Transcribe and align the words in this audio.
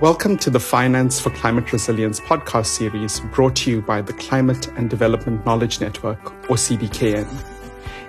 Welcome 0.00 0.36
to 0.38 0.50
the 0.50 0.58
Finance 0.58 1.20
for 1.20 1.30
Climate 1.30 1.72
Resilience 1.72 2.18
podcast 2.20 2.66
series 2.66 3.20
brought 3.32 3.54
to 3.56 3.70
you 3.70 3.80
by 3.80 4.02
the 4.02 4.12
Climate 4.14 4.68
and 4.76 4.90
Development 4.90 5.44
Knowledge 5.46 5.80
Network, 5.80 6.24
or 6.50 6.56
CDKN. 6.56 7.28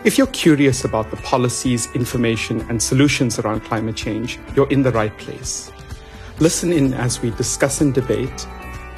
If 0.04 0.18
you're 0.18 0.28
curious 0.28 0.84
about 0.84 1.12
the 1.12 1.18
policies, 1.18 1.88
information, 1.94 2.62
and 2.70 2.82
solutions 2.82 3.40
around 3.40 3.62
climate 3.62 3.96
change, 3.96 4.40
you're 4.56 4.70
in 4.70 4.82
the 4.82 4.92
right 4.92 5.16
place. 5.18 5.72
Listen 6.40 6.74
in 6.74 6.94
as 6.94 7.22
we 7.22 7.30
discuss 7.32 7.82
and 7.82 7.94
debate, 7.94 8.48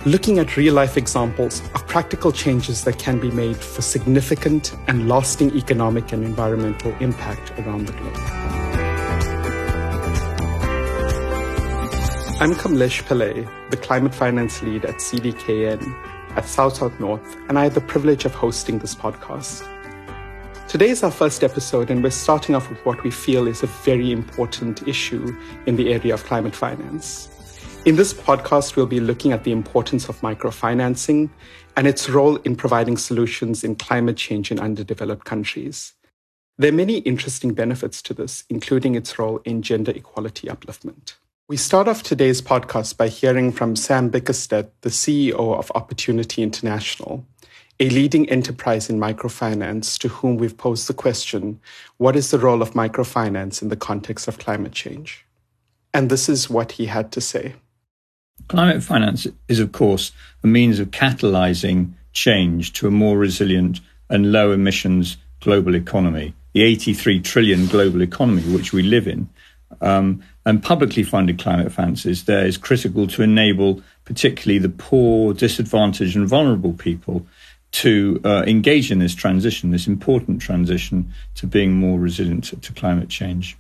looking 0.06 0.40
at 0.40 0.56
real 0.56 0.74
life 0.74 0.98
examples 0.98 1.62
of 1.76 1.86
practical 1.88 2.32
changes 2.32 2.84
that 2.86 2.98
can 2.98 3.20
be 3.20 3.32
made 3.32 3.58
for 3.58 3.82
significant 3.82 4.76
and 4.88 5.10
lasting 5.10 5.56
economic 5.56 6.14
and 6.14 6.24
environmental 6.24 6.96
impact 7.00 7.52
around 7.60 7.86
the 7.86 7.94
globe. 7.94 8.47
I'm 12.40 12.54
Kamlesh 12.54 13.02
Pillay, 13.02 13.50
the 13.72 13.78
climate 13.78 14.14
finance 14.14 14.62
lead 14.62 14.86
at 14.86 14.98
CDKN 14.98 15.82
at 16.36 16.46
South 16.46 16.76
South 16.76 17.00
North, 17.00 17.36
and 17.50 17.58
I 17.58 17.64
have 17.64 17.74
the 17.74 17.82
privilege 17.82 18.26
of 18.26 18.36
hosting 18.36 18.78
this 18.78 18.94
podcast. 18.94 19.68
Today 20.68 20.90
is 20.90 21.02
our 21.02 21.10
first 21.10 21.44
episode, 21.44 21.90
and 21.90 22.04
we're 22.04 22.12
starting 22.12 22.54
off 22.54 22.70
with 22.70 22.78
what 22.86 23.04
we 23.04 23.10
feel 23.10 23.48
is 23.48 23.64
a 23.64 23.66
very 23.66 24.12
important 24.12 24.88
issue 24.88 25.36
in 25.66 25.78
the 25.78 25.92
area 25.92 26.14
of 26.14 26.26
climate 26.26 26.56
finance. 26.56 27.28
In 27.86 27.96
this 27.96 28.14
podcast, 28.14 28.76
we'll 28.76 28.86
be 28.86 29.00
looking 29.00 29.32
at 29.32 29.44
the 29.44 29.52
importance 29.52 30.08
of 30.08 30.22
microfinancing 30.22 31.32
and 31.76 31.88
its 31.88 32.08
role 32.08 32.36
in 32.36 32.56
providing 32.56 32.98
solutions 32.98 33.64
in 33.64 33.78
climate 33.78 34.18
change 34.18 34.52
in 34.52 34.60
underdeveloped 34.60 35.26
countries. 35.26 35.94
There 36.60 36.70
are 36.70 36.76
many 36.76 37.00
interesting 37.00 37.56
benefits 37.56 38.00
to 38.04 38.14
this, 38.14 38.44
including 38.48 38.94
its 38.94 39.18
role 39.18 39.42
in 39.44 39.64
gender 39.64 39.92
equality 39.92 40.50
upliftment. 40.50 41.16
We 41.50 41.56
start 41.56 41.88
off 41.88 42.04
today's 42.04 42.42
podcast 42.42 42.98
by 42.98 43.08
hearing 43.08 43.54
from 43.54 43.78
Sam 43.78 44.10
Bickersteth, 44.10 44.70
the 44.82 44.90
CEO 44.90 45.58
of 45.58 45.72
Opportunity 45.76 46.44
International, 46.44 47.26
a 47.80 47.90
leading 47.90 48.30
enterprise 48.30 48.90
in 48.90 49.00
microfinance 49.00 49.98
to 50.00 50.10
whom 50.10 50.36
we've 50.36 50.58
posed 50.58 50.90
the 50.90 50.94
question 50.94 51.62
what 51.96 52.18
is 52.18 52.32
the 52.32 52.38
role 52.38 52.62
of 52.62 52.72
microfinance 52.72 53.62
in 53.62 53.70
the 53.70 53.78
context 53.78 54.28
of 54.28 54.40
climate 54.40 54.74
change? 54.74 55.26
And 55.94 56.10
this 56.10 56.28
is 56.28 56.50
what 56.50 56.74
he 56.74 56.88
had 56.88 57.14
to 57.14 57.22
say. 57.22 57.56
Climate 58.50 58.84
finance 58.84 59.26
is, 59.48 59.62
of 59.62 59.72
course, 59.72 60.12
a 60.44 60.48
means 60.48 60.80
of 60.80 60.92
catalyzing 60.92 61.94
change 62.12 62.74
to 62.74 62.88
a 62.88 62.92
more 62.92 63.18
resilient 63.18 63.80
and 64.10 64.34
low 64.34 64.52
emissions 64.52 65.16
global 65.40 65.76
economy, 65.76 66.34
the 66.52 66.64
83 66.64 67.22
trillion 67.22 67.68
global 67.68 68.02
economy 68.02 68.42
which 68.54 68.74
we 68.74 68.84
live 68.84 69.08
in. 69.08 69.30
Um, 69.82 70.24
and 70.48 70.64
publicly 70.64 71.04
funded 71.04 71.38
climate 71.38 71.74
finances 71.74 72.24
there 72.24 72.46
is 72.46 72.56
critical 72.56 73.06
to 73.06 73.22
enable 73.22 73.82
particularly 74.06 74.58
the 74.58 74.70
poor, 74.70 75.34
disadvantaged, 75.34 76.16
and 76.16 76.26
vulnerable 76.26 76.72
people 76.72 77.28
to 77.74 78.22
uh, 78.24 78.46
engage 78.48 78.90
in 78.90 79.00
this 79.00 79.14
transition, 79.14 79.72
this 79.72 79.88
important 79.88 80.42
transition 80.42 81.12
to 81.36 81.46
being 81.46 81.74
more 81.74 82.00
resilient 82.00 82.46
to, 82.46 82.56
to, 82.56 82.72
climate 82.72 83.10
change. 83.10 83.58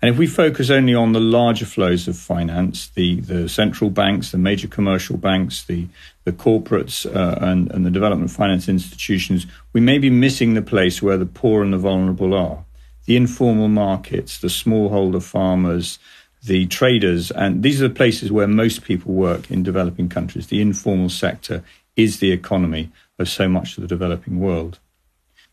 And 0.00 0.10
if 0.10 0.16
we 0.16 0.26
focus 0.26 0.70
only 0.70 0.94
on 0.94 1.12
the 1.12 1.20
larger 1.20 1.66
flows 1.66 2.08
of 2.08 2.16
finance, 2.16 2.88
the, 2.88 3.20
the 3.20 3.46
central 3.46 3.90
banks, 3.90 4.30
the 4.30 4.38
major 4.38 4.66
commercial 4.66 5.18
banks, 5.18 5.64
the, 5.64 5.88
the 6.24 6.32
corporates, 6.32 7.04
uh, 7.04 7.38
and, 7.44 7.70
and 7.70 7.84
the 7.84 7.90
development 7.90 8.30
finance 8.30 8.66
institutions, 8.66 9.46
we 9.74 9.82
may 9.82 9.98
be 9.98 10.08
missing 10.08 10.54
the 10.54 10.62
place 10.62 11.02
where 11.02 11.18
the 11.18 11.26
poor 11.26 11.62
and 11.62 11.74
the 11.74 11.78
vulnerable 11.78 12.32
are 12.32 12.64
the 13.08 13.16
informal 13.16 13.68
markets, 13.68 14.36
the 14.36 14.48
smallholder 14.48 15.22
farmers, 15.22 15.98
the 16.42 16.66
traders, 16.66 17.30
and 17.30 17.62
these 17.62 17.80
are 17.80 17.88
the 17.88 17.94
places 17.94 18.30
where 18.30 18.46
most 18.46 18.84
people 18.84 19.14
work 19.14 19.50
in 19.50 19.62
developing 19.62 20.10
countries. 20.10 20.48
The 20.48 20.60
informal 20.60 21.08
sector 21.08 21.64
is 21.96 22.18
the 22.18 22.32
economy 22.32 22.92
of 23.18 23.26
so 23.30 23.48
much 23.48 23.78
of 23.78 23.80
the 23.80 23.88
developing 23.88 24.38
world. 24.40 24.78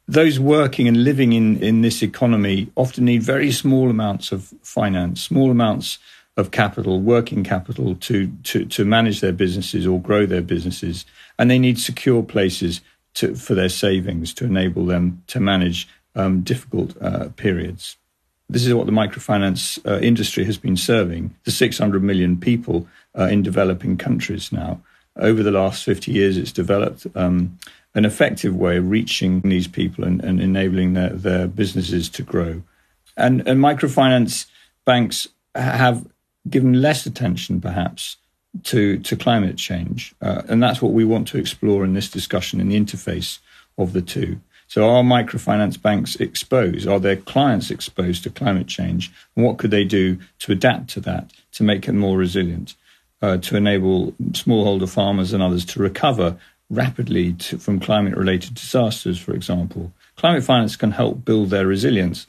Those 0.06 0.38
working 0.38 0.86
and 0.90 1.06
living 1.06 1.32
in, 1.32 1.64
in 1.64 1.82
this 1.82 2.04
economy 2.04 2.70
often 2.76 3.06
need 3.06 3.24
very 3.24 3.54
small 3.54 3.90
amounts 3.90 4.34
of 4.34 4.54
finance, 4.62 5.24
small 5.24 5.50
amounts 5.50 5.98
of 6.36 6.52
capital, 6.52 7.00
working 7.00 7.46
capital 7.46 7.96
to, 7.96 8.28
to, 8.44 8.66
to 8.66 8.84
manage 8.84 9.22
their 9.22 9.32
businesses 9.32 9.88
or 9.88 10.02
grow 10.02 10.26
their 10.26 10.42
businesses. 10.42 11.06
And 11.40 11.50
they 11.50 11.58
need 11.58 11.80
secure 11.80 12.22
places 12.22 12.82
to, 13.14 13.34
for 13.34 13.56
their 13.56 13.70
savings 13.70 14.34
to 14.34 14.44
enable 14.44 14.86
them 14.86 15.24
to 15.28 15.40
manage 15.40 15.88
um, 16.16 16.42
difficult 16.42 16.96
uh, 17.02 17.30
periods. 17.36 17.98
This 18.50 18.66
is 18.66 18.74
what 18.74 18.86
the 18.86 18.92
microfinance 18.92 19.80
uh, 19.90 20.00
industry 20.00 20.46
has 20.46 20.58
been 20.58 20.78
serving 20.78 21.36
the 21.46 21.52
600 21.52 22.04
million 22.04 22.40
people 22.40 22.88
uh, 23.18 23.24
in 23.24 23.42
developing 23.42 23.98
countries 23.98 24.52
now. 24.52 24.82
Over 25.18 25.44
the 25.44 25.52
last 25.52 25.84
50 25.84 26.12
years, 26.12 26.38
it's 26.38 26.52
developed 26.52 27.08
um, 27.16 27.58
an 27.96 28.06
effective 28.06 28.56
way 28.56 28.78
of 28.78 28.90
reaching 28.90 29.42
these 29.42 29.68
people 29.68 30.04
and, 30.04 30.24
and 30.24 30.42
enabling 30.42 30.94
their, 30.94 31.10
their 31.10 31.48
businesses 31.48 32.10
to 32.10 32.22
grow. 32.22 32.62
And, 33.18 33.48
and 33.48 33.60
microfinance 33.60 34.46
banks 34.84 35.30
have 35.56 36.06
given 36.48 36.82
less 36.82 37.06
attention, 37.06 37.62
perhaps, 37.62 38.18
to, 38.64 39.00
to 39.00 39.16
climate 39.16 39.58
change. 39.58 40.14
Uh, 40.22 40.44
and 40.48 40.62
that's 40.62 40.82
what 40.82 40.92
we 40.92 41.06
want 41.06 41.28
to 41.30 41.38
explore 41.38 41.84
in 41.84 41.94
this 41.94 42.10
discussion 42.10 42.60
in 42.60 42.70
the 42.70 42.80
interface 42.80 43.40
of 43.78 43.94
the 43.94 44.02
two. 44.02 44.40
So 44.68 44.90
are 44.90 45.04
microfinance 45.04 45.82
banks 45.82 46.16
exposed? 46.16 46.88
Are 46.88 47.00
their 47.00 47.18
clients 47.18 47.72
exposed 47.72 48.24
to 48.24 48.30
climate 48.30 48.68
change? 48.68 49.12
And 49.36 49.46
what 49.46 49.58
could 49.58 49.72
they 49.72 49.84
do 49.84 50.18
to 50.40 50.52
adapt 50.52 50.90
to 50.92 51.00
that, 51.02 51.32
to 51.54 51.64
make 51.64 51.88
it 51.88 51.94
more 51.94 52.18
resilient, 52.18 52.76
uh, 53.22 53.38
to 53.38 53.58
enable 53.58 54.12
smallholder 54.32 54.90
farmers 54.90 55.34
and 55.34 55.44
others 55.44 55.66
to 55.66 55.80
recover 55.80 56.38
rapidly 56.70 57.34
to, 57.34 57.58
from 57.58 57.80
climate 57.80 58.18
related 58.18 58.56
disasters, 58.56 59.20
for 59.20 59.34
example? 59.34 59.92
Climate 60.16 60.44
finance 60.44 60.76
can 60.76 60.92
help 60.92 61.24
build 61.24 61.52
their 61.52 61.68
resilience. 61.68 62.26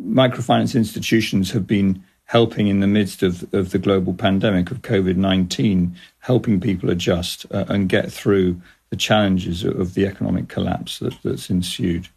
Microfinance 0.00 0.74
institutions 0.74 1.52
have 1.52 1.66
been 1.66 2.02
helping 2.30 2.68
in 2.68 2.78
the 2.78 2.86
midst 2.86 3.24
of, 3.24 3.52
of 3.52 3.70
the 3.70 3.78
global 3.78 4.14
pandemic 4.14 4.70
of 4.70 4.82
COVID 4.82 5.16
19, 5.16 5.96
helping 6.20 6.60
people 6.60 6.90
adjust 6.90 7.44
uh, 7.50 7.64
and 7.68 7.88
get 7.88 8.12
through 8.12 8.60
the 8.90 8.96
challenges 8.96 9.64
of 9.64 9.94
the 9.94 10.06
economic 10.06 10.48
collapse 10.48 10.98
that, 10.98 11.14
that's 11.22 11.48
ensued. 11.48 12.08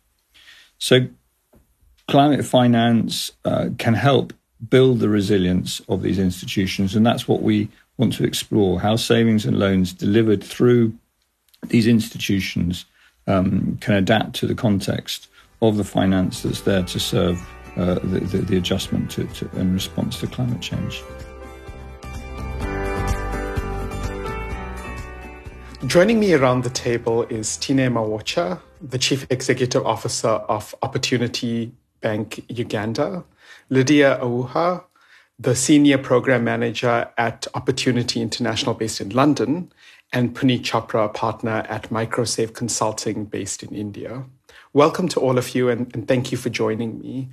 So, 0.80 1.08
climate 2.08 2.46
finance 2.46 3.32
uh, 3.46 3.70
can 3.78 3.94
help 3.94 4.34
build 4.70 5.00
the 5.00 5.10
resilience 5.10 5.82
of 5.88 6.02
these 6.02 6.20
institutions, 6.20 6.96
and 6.96 7.06
that's 7.06 7.28
what 7.28 7.42
we 7.42 7.70
want 7.98 8.14
to 8.14 8.24
explore 8.24 8.80
how 8.80 8.96
savings 8.96 9.46
and 9.46 9.60
loans 9.60 9.94
delivered 9.94 10.44
through 10.44 10.94
these 11.68 11.88
institutions 11.88 12.86
um, 13.28 13.78
can 13.80 13.96
adapt 13.96 14.36
to 14.36 14.48
the 14.48 14.56
context 14.56 15.30
of 15.62 15.78
the 15.78 15.84
finance 15.84 16.42
that's 16.42 16.62
there 16.62 16.84
to 16.84 17.00
serve 17.00 17.40
uh, 17.78 17.96
the, 17.96 18.20
the, 18.20 18.38
the, 18.40 18.58
adjustment 18.58 19.10
to, 19.10 19.24
to, 19.28 19.50
in 19.58 19.74
response 19.74 20.20
to 20.20 20.28
climate 20.28 20.62
change. 20.62 21.02
Joining 25.88 26.18
me 26.18 26.34
around 26.34 26.64
the 26.64 26.70
table 26.70 27.24
is 27.24 27.58
Tine 27.58 27.92
Mawocha, 27.92 28.62
the 28.82 28.98
Chief 28.98 29.28
Executive 29.30 29.86
Officer 29.86 30.30
of 30.30 30.74
Opportunity 30.82 31.74
Bank 32.00 32.42
Uganda, 32.48 33.26
Lydia 33.70 34.18
Auha, 34.22 34.86
the 35.38 35.54
Senior 35.54 35.98
Program 35.98 36.46
Manager 36.46 37.10
at 37.18 37.48
Opportunity 37.54 38.22
International 38.22 38.74
based 38.74 39.02
in 39.02 39.10
London, 39.10 39.74
and 40.14 40.34
Puneet 40.34 40.62
Chopra, 40.62 41.06
a 41.06 41.10
partner 41.10 41.66
at 41.68 41.90
Microsave 41.90 42.54
Consulting 42.54 43.26
based 43.26 43.62
in 43.62 43.76
India. 43.76 44.24
Welcome 44.72 45.10
to 45.10 45.20
all 45.20 45.38
of 45.38 45.54
you, 45.54 45.68
and, 45.68 45.94
and 45.94 46.08
thank 46.08 46.32
you 46.32 46.38
for 46.38 46.50
joining 46.50 47.00
me. 47.00 47.28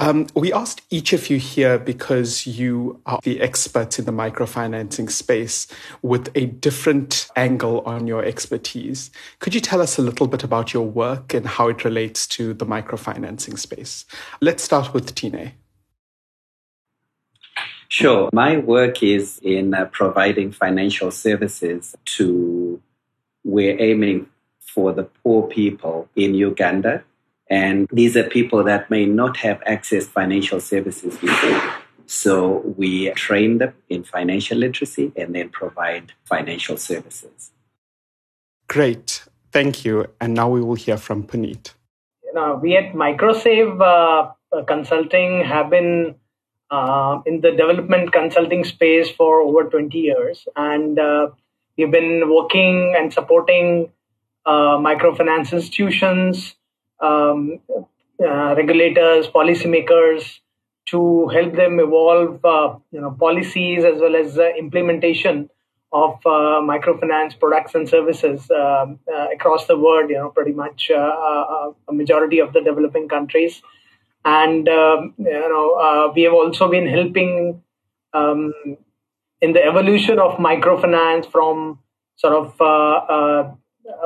Um, 0.00 0.28
we 0.34 0.52
asked 0.52 0.82
each 0.90 1.12
of 1.12 1.28
you 1.28 1.38
here 1.38 1.76
because 1.76 2.46
you 2.46 3.00
are 3.04 3.18
the 3.24 3.40
experts 3.40 3.98
in 3.98 4.04
the 4.04 4.12
microfinancing 4.12 5.10
space 5.10 5.66
with 6.02 6.30
a 6.36 6.46
different 6.46 7.28
angle 7.34 7.80
on 7.80 8.06
your 8.06 8.24
expertise. 8.24 9.10
Could 9.40 9.56
you 9.56 9.60
tell 9.60 9.82
us 9.82 9.98
a 9.98 10.02
little 10.02 10.28
bit 10.28 10.44
about 10.44 10.72
your 10.72 10.86
work 10.86 11.34
and 11.34 11.46
how 11.46 11.68
it 11.68 11.84
relates 11.84 12.28
to 12.28 12.54
the 12.54 12.64
microfinancing 12.64 13.58
space? 13.58 14.04
Let's 14.40 14.62
start 14.62 14.94
with 14.94 15.14
Tine. 15.16 15.52
Sure. 17.88 18.28
My 18.32 18.58
work 18.58 19.02
is 19.02 19.40
in 19.42 19.74
uh, 19.74 19.86
providing 19.86 20.52
financial 20.52 21.10
services 21.10 21.96
to, 22.04 22.80
we're 23.42 23.80
aiming 23.80 24.28
for 24.60 24.92
the 24.92 25.04
poor 25.04 25.48
people 25.48 26.08
in 26.14 26.34
Uganda 26.34 27.02
and 27.50 27.88
these 27.92 28.16
are 28.16 28.24
people 28.24 28.62
that 28.64 28.90
may 28.90 29.06
not 29.06 29.36
have 29.38 29.62
access 29.66 30.06
financial 30.06 30.60
services 30.60 31.16
before. 31.18 31.74
So 32.06 32.58
we 32.76 33.10
train 33.10 33.58
them 33.58 33.74
in 33.88 34.02
financial 34.02 34.58
literacy 34.58 35.12
and 35.16 35.34
then 35.34 35.50
provide 35.50 36.12
financial 36.24 36.76
services. 36.76 37.52
Great. 38.66 39.24
Thank 39.52 39.84
you. 39.84 40.06
And 40.20 40.34
now 40.34 40.48
we 40.48 40.60
will 40.60 40.74
hear 40.74 40.96
from 40.96 41.24
Puneet. 41.24 41.74
You 42.24 42.34
know, 42.34 42.58
we 42.62 42.76
at 42.76 42.92
Microsave 42.92 43.80
uh, 43.80 44.62
Consulting 44.64 45.44
have 45.44 45.70
been 45.70 46.14
uh, 46.70 47.20
in 47.26 47.40
the 47.40 47.50
development 47.50 48.12
consulting 48.12 48.64
space 48.64 49.10
for 49.10 49.40
over 49.40 49.64
20 49.64 49.96
years. 49.98 50.46
And 50.56 50.98
uh, 50.98 51.28
we've 51.76 51.90
been 51.90 52.30
working 52.32 52.94
and 52.96 53.12
supporting 53.12 53.90
uh, 54.44 54.76
microfinance 54.78 55.52
institutions, 55.52 56.54
um, 57.00 57.60
uh, 58.24 58.54
regulators, 58.56 59.28
policymakers 59.28 60.40
to 60.86 61.28
help 61.28 61.54
them 61.54 61.78
evolve 61.78 62.44
uh, 62.44 62.76
you 62.90 63.00
know, 63.00 63.10
policies 63.12 63.84
as 63.84 64.00
well 64.00 64.16
as 64.16 64.38
implementation 64.58 65.48
of 65.92 66.14
uh, 66.26 66.60
microfinance 66.60 67.38
products 67.38 67.74
and 67.74 67.88
services 67.88 68.50
um, 68.50 68.98
uh, 69.12 69.26
across 69.32 69.66
the 69.66 69.76
world, 69.76 70.10
you 70.10 70.16
know, 70.16 70.30
pretty 70.30 70.52
much 70.52 70.90
uh, 70.90 71.70
a 71.88 71.92
majority 71.92 72.38
of 72.40 72.52
the 72.52 72.60
developing 72.60 73.08
countries. 73.08 73.62
And, 74.24 74.68
um, 74.68 75.14
you 75.18 75.30
know, 75.30 76.12
we 76.14 76.22
have 76.22 76.34
also 76.34 76.68
been 76.68 76.86
helping 76.86 77.62
um, 78.12 78.52
in 79.40 79.52
the 79.52 79.64
evolution 79.64 80.18
of 80.18 80.32
microfinance 80.38 81.30
from 81.30 81.78
sort 82.16 82.34
of 82.34 83.54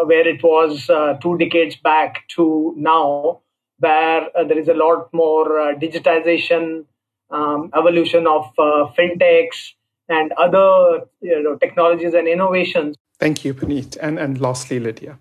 where 0.04 0.26
it 0.26 0.42
was 0.42 0.88
uh, 0.88 1.14
two 1.22 1.36
decades 1.38 1.76
back 1.76 2.26
to 2.28 2.74
now, 2.76 3.40
where 3.78 4.28
uh, 4.36 4.44
there 4.44 4.58
is 4.58 4.68
a 4.68 4.74
lot 4.74 5.12
more 5.12 5.74
digitization, 5.74 6.84
um, 7.30 7.70
evolution 7.76 8.26
of 8.26 8.52
fintechs, 8.56 9.72
and 10.08 10.32
other 10.32 11.06
you 11.20 11.42
know, 11.42 11.56
technologies 11.56 12.14
and 12.14 12.28
innovations. 12.28 12.96
Thank 13.18 13.44
you, 13.44 13.54
Puneet. 13.54 13.96
And, 14.00 14.18
and 14.18 14.40
lastly, 14.40 14.80
Lydia. 14.80 15.18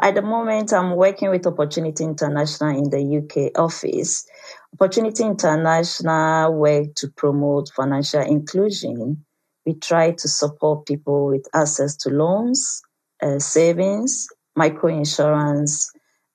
At 0.00 0.14
the 0.14 0.22
moment, 0.22 0.72
I'm 0.74 0.94
working 0.94 1.30
with 1.30 1.46
Opportunity 1.46 2.04
International 2.04 2.76
in 2.76 2.90
the 2.90 3.18
UK 3.18 3.58
office. 3.58 4.26
Opportunity 4.74 5.24
International 5.24 6.52
work 6.54 6.94
to 6.96 7.08
promote 7.08 7.70
financial 7.74 8.20
inclusion. 8.20 9.24
We 9.64 9.74
try 9.74 10.10
to 10.12 10.28
support 10.28 10.86
people 10.86 11.28
with 11.28 11.46
access 11.54 11.96
to 11.98 12.10
loans, 12.10 12.82
uh, 13.22 13.38
savings, 13.38 14.26
microinsurance, 14.58 15.86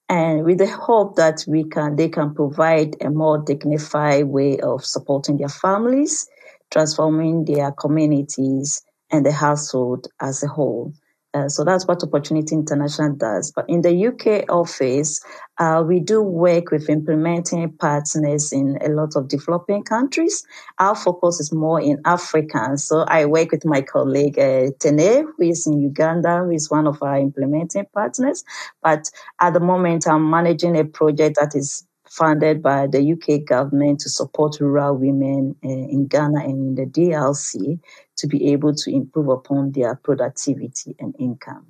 and 0.10 0.44
with 0.44 0.58
the 0.58 0.68
hope 0.68 1.16
that 1.16 1.44
we 1.48 1.64
can 1.64 1.96
they 1.96 2.10
can 2.10 2.34
provide 2.34 2.96
a 3.02 3.10
more 3.10 3.38
dignified 3.38 4.26
way 4.26 4.60
of 4.60 4.86
supporting 4.86 5.38
their 5.38 5.50
families 5.50 6.28
transforming 6.72 7.46
their 7.46 7.72
communities 7.72 8.82
and 9.12 9.26
the 9.26 9.32
household 9.32 10.08
as 10.22 10.42
a 10.42 10.48
whole. 10.48 10.94
Uh, 11.34 11.48
so 11.48 11.64
that's 11.64 11.88
what 11.88 12.04
Opportunity 12.04 12.56
International 12.56 13.16
does. 13.16 13.54
But 13.56 13.66
in 13.70 13.82
the 13.82 14.08
UK 14.08 14.50
office, 14.50 15.22
uh, 15.58 15.84
we 15.88 16.02
do 16.02 16.22
work 16.22 16.72
with 16.72 16.90
implementing 16.90 17.72
partners 17.78 18.52
in 18.52 18.78
a 18.82 18.90
lot 18.90 19.16
of 19.16 19.30
developing 19.30 19.84
countries. 19.84 20.46
Our 20.80 20.96
focus 20.96 21.40
is 21.40 21.54
more 21.54 21.80
in 21.80 22.02
Africa. 22.04 22.78
So 22.78 23.02
I 23.08 23.26
work 23.26 23.52
with 23.52 23.66
my 23.66 23.82
colleague 23.82 24.38
uh, 24.38 24.72
Tene, 24.80 25.26
who 25.38 25.44
is 25.44 25.66
in 25.68 25.80
Uganda, 25.80 26.40
who 26.40 26.52
is 26.52 26.70
one 26.70 26.86
of 26.86 27.02
our 27.02 27.18
implementing 27.18 27.86
partners. 27.94 28.44
But 28.84 29.10
at 29.40 29.54
the 29.54 29.62
moment, 29.62 30.08
I'm 30.08 30.30
managing 30.30 30.78
a 30.78 30.84
project 30.84 31.38
that 31.40 31.56
is 31.56 31.88
funded 32.12 32.62
by 32.62 32.88
the 32.88 33.14
UK 33.14 33.46
government 33.46 34.02
to 34.02 34.10
support 34.10 34.60
rural 34.60 34.98
women 34.98 35.56
uh, 35.64 35.70
in 35.70 36.08
Ghana 36.08 36.42
and 36.42 36.68
in 36.68 36.76
the 36.76 36.86
DRC 36.86 37.80
to 38.18 38.28
be 38.28 38.52
able 38.52 38.76
to 38.76 38.92
improve 38.94 39.30
upon 39.30 39.72
their 39.72 39.96
productivity 39.96 40.94
and 41.00 41.16
income. 41.18 41.68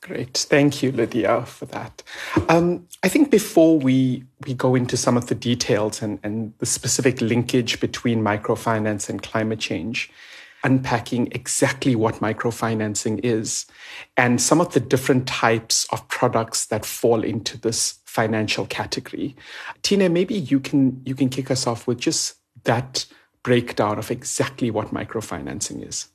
Great. 0.00 0.46
Thank 0.48 0.82
you, 0.82 0.92
Lydia, 0.92 1.44
for 1.44 1.66
that. 1.66 2.02
Um, 2.48 2.86
I 3.02 3.08
think 3.08 3.30
before 3.30 3.78
we, 3.78 4.24
we 4.46 4.54
go 4.54 4.74
into 4.74 4.96
some 4.96 5.18
of 5.18 5.26
the 5.26 5.34
details 5.34 6.00
and, 6.00 6.18
and 6.22 6.54
the 6.56 6.64
specific 6.64 7.20
linkage 7.20 7.80
between 7.80 8.22
microfinance 8.22 9.10
and 9.10 9.22
climate 9.22 9.60
change, 9.60 10.10
unpacking 10.64 11.28
exactly 11.32 11.94
what 11.94 12.16
microfinancing 12.16 13.20
is 13.22 13.66
and 14.16 14.40
some 14.40 14.60
of 14.60 14.72
the 14.74 14.80
different 14.80 15.26
types 15.26 15.86
of 15.92 16.06
products 16.08 16.66
that 16.66 16.84
fall 16.84 17.24
into 17.24 17.58
this 17.58 17.98
financial 18.04 18.66
category. 18.66 19.36
Tina, 19.82 20.08
maybe 20.08 20.34
you 20.34 20.60
can 20.60 21.00
you 21.04 21.14
can 21.14 21.28
kick 21.28 21.50
us 21.50 21.66
off 21.66 21.86
with 21.86 21.98
just 21.98 22.36
that 22.64 23.06
breakdown 23.42 23.98
of 23.98 24.10
exactly 24.10 24.70
what 24.70 24.88
microfinancing 24.88 25.86
is. 25.86 26.08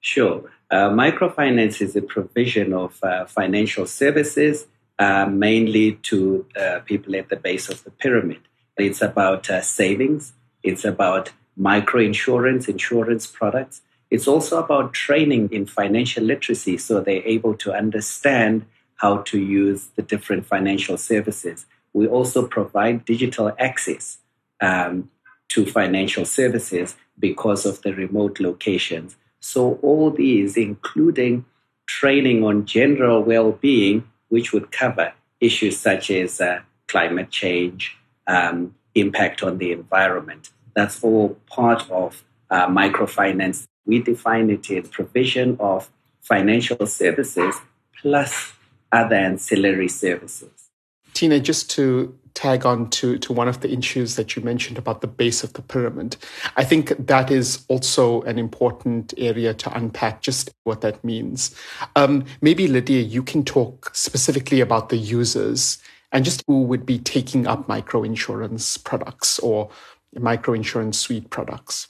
Sure. 0.00 0.50
Uh, 0.70 0.90
microfinance 0.90 1.80
is 1.80 1.96
a 1.96 2.02
provision 2.02 2.72
of 2.72 2.98
uh, 3.02 3.24
financial 3.26 3.86
services, 3.86 4.66
uh, 4.98 5.26
mainly 5.26 5.92
to 6.02 6.46
uh, 6.56 6.80
people 6.84 7.16
at 7.16 7.28
the 7.28 7.36
base 7.36 7.68
of 7.68 7.82
the 7.84 7.90
pyramid. 7.90 8.40
It's 8.76 9.02
about 9.02 9.50
uh, 9.50 9.60
savings, 9.60 10.32
it's 10.62 10.84
about 10.84 11.32
micro 11.58 12.00
insurance, 12.00 12.68
insurance 12.68 13.26
products. 13.26 13.82
It's 14.10 14.26
also 14.26 14.62
about 14.62 14.94
training 14.94 15.50
in 15.52 15.66
financial 15.66 16.24
literacy 16.24 16.78
so 16.78 17.00
they're 17.00 17.26
able 17.26 17.54
to 17.56 17.74
understand 17.74 18.64
how 18.96 19.18
to 19.18 19.38
use 19.38 19.88
the 19.96 20.02
different 20.02 20.46
financial 20.46 20.96
services. 20.96 21.66
We 21.92 22.06
also 22.06 22.46
provide 22.46 23.04
digital 23.04 23.52
access 23.58 24.18
um, 24.60 25.10
to 25.48 25.66
financial 25.66 26.24
services 26.24 26.96
because 27.18 27.66
of 27.66 27.82
the 27.82 27.94
remote 27.94 28.40
locations. 28.40 29.16
So, 29.40 29.78
all 29.82 30.10
these, 30.10 30.56
including 30.56 31.44
training 31.86 32.44
on 32.44 32.66
general 32.66 33.22
well 33.22 33.52
being, 33.52 34.08
which 34.28 34.52
would 34.52 34.72
cover 34.72 35.12
issues 35.40 35.78
such 35.78 36.10
as 36.10 36.40
uh, 36.40 36.60
climate 36.88 37.30
change, 37.30 37.96
um, 38.26 38.74
impact 38.94 39.42
on 39.42 39.58
the 39.58 39.72
environment. 39.72 40.50
That's 40.78 41.02
all 41.02 41.36
part 41.48 41.90
of 41.90 42.22
uh, 42.50 42.68
microfinance. 42.68 43.66
We 43.84 44.00
define 44.00 44.48
it 44.48 44.70
as 44.70 44.88
provision 44.88 45.56
of 45.58 45.90
financial 46.20 46.86
services 46.86 47.56
plus 48.00 48.52
other 48.92 49.16
ancillary 49.16 49.88
services. 49.88 50.70
Tina, 51.14 51.40
just 51.40 51.68
to 51.70 52.16
tag 52.34 52.64
on 52.64 52.90
to, 52.90 53.18
to 53.18 53.32
one 53.32 53.48
of 53.48 53.60
the 53.60 53.72
issues 53.72 54.14
that 54.14 54.36
you 54.36 54.42
mentioned 54.44 54.78
about 54.78 55.00
the 55.00 55.08
base 55.08 55.42
of 55.42 55.54
the 55.54 55.62
pyramid, 55.62 56.16
I 56.56 56.62
think 56.62 56.94
that 57.08 57.32
is 57.32 57.64
also 57.66 58.22
an 58.22 58.38
important 58.38 59.12
area 59.18 59.54
to 59.54 59.76
unpack 59.76 60.22
just 60.22 60.48
what 60.62 60.82
that 60.82 61.02
means. 61.02 61.56
Um, 61.96 62.24
maybe, 62.40 62.68
Lydia, 62.68 63.00
you 63.00 63.24
can 63.24 63.44
talk 63.44 63.90
specifically 63.96 64.60
about 64.60 64.90
the 64.90 64.96
users 64.96 65.78
and 66.12 66.24
just 66.24 66.44
who 66.46 66.62
would 66.62 66.86
be 66.86 66.98
taking 67.00 67.46
up 67.48 67.68
micro 67.68 68.04
insurance 68.04 68.76
products 68.76 69.40
or 69.40 69.70
micro 70.14 70.54
insurance 70.54 70.98
suite 70.98 71.30
products. 71.30 71.88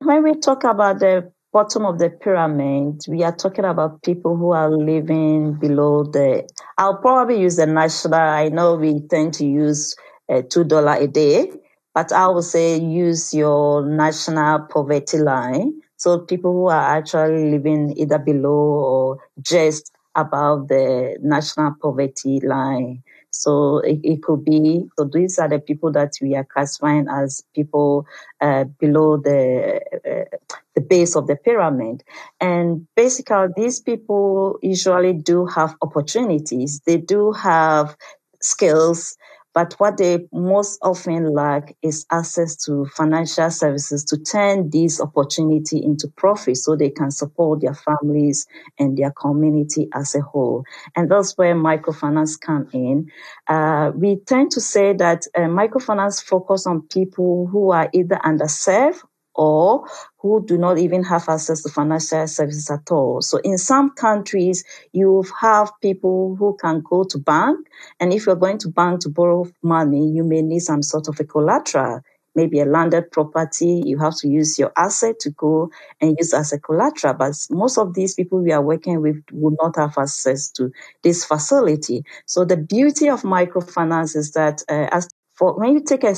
When 0.00 0.22
we 0.22 0.34
talk 0.34 0.64
about 0.64 1.00
the 1.00 1.32
bottom 1.52 1.86
of 1.86 1.98
the 1.98 2.10
pyramid, 2.10 3.02
we 3.08 3.22
are 3.22 3.34
talking 3.34 3.64
about 3.64 4.02
people 4.02 4.36
who 4.36 4.52
are 4.52 4.70
living 4.70 5.54
below 5.54 6.04
the. 6.04 6.46
I'll 6.76 6.98
probably 6.98 7.40
use 7.40 7.56
the 7.56 7.66
national. 7.66 8.14
I 8.14 8.48
know 8.48 8.74
we 8.74 9.00
tend 9.08 9.34
to 9.34 9.46
use 9.46 9.96
uh, 10.28 10.42
two 10.48 10.64
dollar 10.64 10.94
a 10.94 11.06
day, 11.06 11.50
but 11.94 12.12
I 12.12 12.28
would 12.28 12.44
say 12.44 12.78
use 12.78 13.32
your 13.32 13.86
national 13.86 14.66
poverty 14.66 15.18
line. 15.18 15.80
So 15.96 16.18
people 16.18 16.52
who 16.52 16.66
are 16.66 16.98
actually 16.98 17.50
living 17.50 17.94
either 17.96 18.18
below 18.18 18.50
or 18.50 19.18
just 19.40 19.90
above 20.14 20.68
the 20.68 21.16
national 21.22 21.74
poverty 21.80 22.40
line. 22.40 23.02
So 23.40 23.78
it, 23.78 24.00
it, 24.02 24.22
could 24.22 24.44
be, 24.44 24.88
so 24.98 25.04
these 25.04 25.38
are 25.38 25.48
the 25.48 25.58
people 25.58 25.92
that 25.92 26.12
we 26.20 26.34
are 26.34 26.44
classifying 26.44 27.06
as 27.08 27.42
people 27.54 28.06
uh, 28.40 28.64
below 28.80 29.18
the, 29.18 29.80
uh, 30.04 30.36
the 30.74 30.80
base 30.80 31.16
of 31.16 31.26
the 31.26 31.36
pyramid. 31.36 32.02
And 32.40 32.86
basically, 32.96 33.48
these 33.56 33.80
people 33.80 34.58
usually 34.62 35.12
do 35.12 35.46
have 35.46 35.76
opportunities. 35.82 36.80
They 36.86 36.96
do 36.96 37.32
have 37.32 37.96
skills 38.40 39.16
but 39.56 39.72
what 39.78 39.96
they 39.96 40.18
most 40.34 40.78
often 40.82 41.32
lack 41.32 41.74
is 41.80 42.04
access 42.12 42.56
to 42.66 42.84
financial 42.94 43.50
services 43.50 44.04
to 44.04 44.18
turn 44.18 44.68
this 44.68 45.00
opportunity 45.00 45.82
into 45.82 46.08
profit 46.08 46.58
so 46.58 46.76
they 46.76 46.90
can 46.90 47.10
support 47.10 47.62
their 47.62 47.72
families 47.72 48.46
and 48.78 48.98
their 48.98 49.10
community 49.12 49.88
as 49.94 50.14
a 50.14 50.20
whole. 50.20 50.62
And 50.94 51.10
that's 51.10 51.38
where 51.38 51.54
microfinance 51.54 52.38
come 52.38 52.68
in. 52.74 53.10
Uh, 53.46 53.92
we 53.94 54.16
tend 54.26 54.50
to 54.50 54.60
say 54.60 54.92
that 54.92 55.22
uh, 55.34 55.48
microfinance 55.48 56.22
focus 56.22 56.66
on 56.66 56.82
people 56.88 57.48
who 57.50 57.70
are 57.70 57.88
either 57.94 58.16
underserved 58.16 59.00
or 59.34 59.86
who 60.26 60.44
do 60.44 60.58
not 60.58 60.78
even 60.78 61.04
have 61.04 61.28
access 61.28 61.62
to 61.62 61.68
financial 61.68 62.26
services 62.26 62.70
at 62.70 62.90
all. 62.90 63.22
So 63.22 63.38
in 63.38 63.58
some 63.58 63.90
countries, 63.90 64.64
you 64.92 65.24
have 65.40 65.70
people 65.80 66.36
who 66.36 66.56
can 66.60 66.82
go 66.82 67.04
to 67.04 67.18
bank. 67.18 67.66
And 68.00 68.12
if 68.12 68.26
you're 68.26 68.36
going 68.36 68.58
to 68.58 68.68
bank 68.68 69.00
to 69.02 69.08
borrow 69.08 69.46
money, 69.62 70.08
you 70.10 70.24
may 70.24 70.42
need 70.42 70.60
some 70.60 70.82
sort 70.82 71.08
of 71.08 71.20
a 71.20 71.24
collateral 71.24 72.02
maybe 72.36 72.60
a 72.60 72.66
landed 72.66 73.10
property, 73.10 73.82
you 73.86 73.98
have 73.98 74.14
to 74.14 74.28
use 74.28 74.58
your 74.58 74.70
asset 74.76 75.18
to 75.18 75.30
go 75.30 75.70
and 76.02 76.16
use 76.18 76.34
as 76.34 76.52
a 76.52 76.60
collateral. 76.60 77.14
But 77.14 77.34
most 77.50 77.78
of 77.78 77.94
these 77.94 78.14
people 78.14 78.40
we 78.42 78.52
are 78.52 78.62
working 78.62 79.00
with 79.00 79.16
will 79.32 79.56
not 79.60 79.76
have 79.76 79.96
access 79.98 80.50
to 80.52 80.70
this 81.02 81.24
facility. 81.24 82.04
So 82.26 82.44
the 82.44 82.58
beauty 82.58 83.08
of 83.08 83.22
microfinance 83.22 84.14
is 84.14 84.32
that 84.32 84.62
uh, 84.68 84.88
as 84.92 85.08
for 85.34 85.58
when 85.58 85.74
you 85.74 85.80
take 85.80 86.04
a 86.04 86.14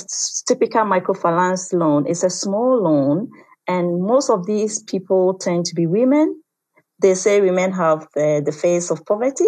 typical 0.47 0.83
microfinance 0.83 1.73
loan, 1.73 2.07
it's 2.07 2.23
a 2.23 2.31
small 2.31 2.83
loan, 2.83 3.31
and 3.69 4.03
most 4.03 4.31
of 4.31 4.47
these 4.47 4.83
people 4.83 5.35
tend 5.35 5.67
to 5.67 5.77
be 5.77 5.87
women 5.87 6.35
they 7.01 7.15
say 7.15 7.41
women 7.41 7.73
have 7.73 8.09
the, 8.15 8.43
the 8.45 8.53
face 8.53 8.91
of 8.91 9.07
poverty, 9.07 9.47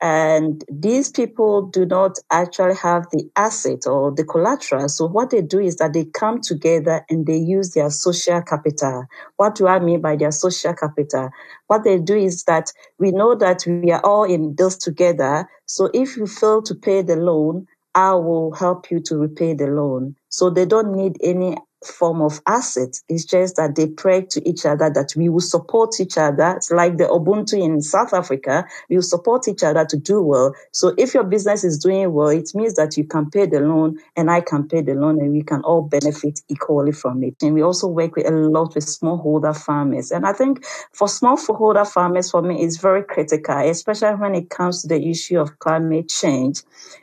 and 0.00 0.64
these 0.72 1.10
people 1.10 1.62
do 1.62 1.84
not 1.84 2.18
actually 2.30 2.76
have 2.76 3.06
the 3.10 3.28
asset 3.34 3.86
or 3.86 4.12
the 4.14 4.24
collateral. 4.24 4.88
So 4.88 5.08
what 5.08 5.30
they 5.30 5.42
do 5.42 5.58
is 5.58 5.76
that 5.76 5.94
they 5.94 6.04
come 6.04 6.40
together 6.40 7.04
and 7.10 7.26
they 7.26 7.38
use 7.38 7.72
their 7.72 7.90
social 7.90 8.42
capital. 8.42 9.06
What 9.36 9.56
do 9.56 9.66
I 9.66 9.80
mean 9.80 10.00
by 10.00 10.16
their 10.16 10.30
social 10.30 10.74
capital? 10.74 11.30
What 11.66 11.82
they 11.84 11.98
do 11.98 12.16
is 12.16 12.44
that 12.44 12.72
we 12.98 13.10
know 13.10 13.34
that 13.34 13.64
we 13.66 13.90
are 13.90 14.04
all 14.04 14.24
in 14.24 14.54
this 14.56 14.76
together. 14.76 15.48
So 15.66 15.90
if 15.92 16.16
you 16.16 16.26
fail 16.26 16.62
to 16.62 16.74
pay 16.74 17.02
the 17.02 17.16
loan, 17.16 17.66
I 17.94 18.14
will 18.14 18.52
help 18.54 18.90
you 18.90 19.00
to 19.06 19.16
repay 19.18 19.54
the 19.54 19.66
loan. 19.66 20.14
So 20.28 20.50
they 20.50 20.66
don't 20.66 20.94
need 20.94 21.16
any 21.22 21.56
form 21.84 22.22
of 22.22 22.40
asset. 22.46 22.96
It's 23.08 23.24
just 23.24 23.56
that 23.56 23.74
they 23.74 23.86
pray 23.86 24.22
to 24.30 24.48
each 24.48 24.66
other 24.66 24.90
that 24.90 25.14
we 25.16 25.28
will 25.28 25.40
support 25.40 26.00
each 26.00 26.18
other. 26.18 26.54
It's 26.56 26.70
like 26.70 26.98
the 26.98 27.04
Ubuntu 27.04 27.60
in 27.60 27.80
South 27.80 28.12
Africa. 28.12 28.66
We 28.88 28.96
will 28.96 29.02
support 29.02 29.48
each 29.48 29.62
other 29.62 29.84
to 29.86 29.96
do 29.96 30.22
well. 30.22 30.54
So 30.72 30.94
if 30.98 31.14
your 31.14 31.24
business 31.24 31.64
is 31.64 31.78
doing 31.78 32.12
well, 32.12 32.28
it 32.28 32.50
means 32.54 32.74
that 32.74 32.96
you 32.96 33.04
can 33.04 33.30
pay 33.30 33.46
the 33.46 33.60
loan 33.60 33.98
and 34.16 34.30
I 34.30 34.40
can 34.40 34.68
pay 34.68 34.82
the 34.82 34.94
loan 34.94 35.20
and 35.20 35.32
we 35.32 35.42
can 35.42 35.62
all 35.62 35.82
benefit 35.82 36.40
equally 36.48 36.92
from 36.92 37.22
it. 37.24 37.42
And 37.42 37.54
we 37.54 37.62
also 37.62 37.88
work 37.88 38.16
with 38.16 38.26
a 38.26 38.32
lot 38.32 38.74
with 38.74 38.86
smallholder 38.86 39.56
farmers. 39.56 40.10
And 40.10 40.26
I 40.26 40.32
think 40.32 40.64
for 40.92 41.08
smallholder 41.08 41.86
farmers, 41.90 42.30
for 42.30 42.42
me, 42.42 42.62
it's 42.62 42.76
very 42.76 43.02
critical, 43.02 43.58
especially 43.58 44.14
when 44.14 44.34
it 44.34 44.50
comes 44.50 44.82
to 44.82 44.88
the 44.88 45.08
issue 45.08 45.38
of 45.38 45.58
climate 45.58 46.08
change, 46.08 46.62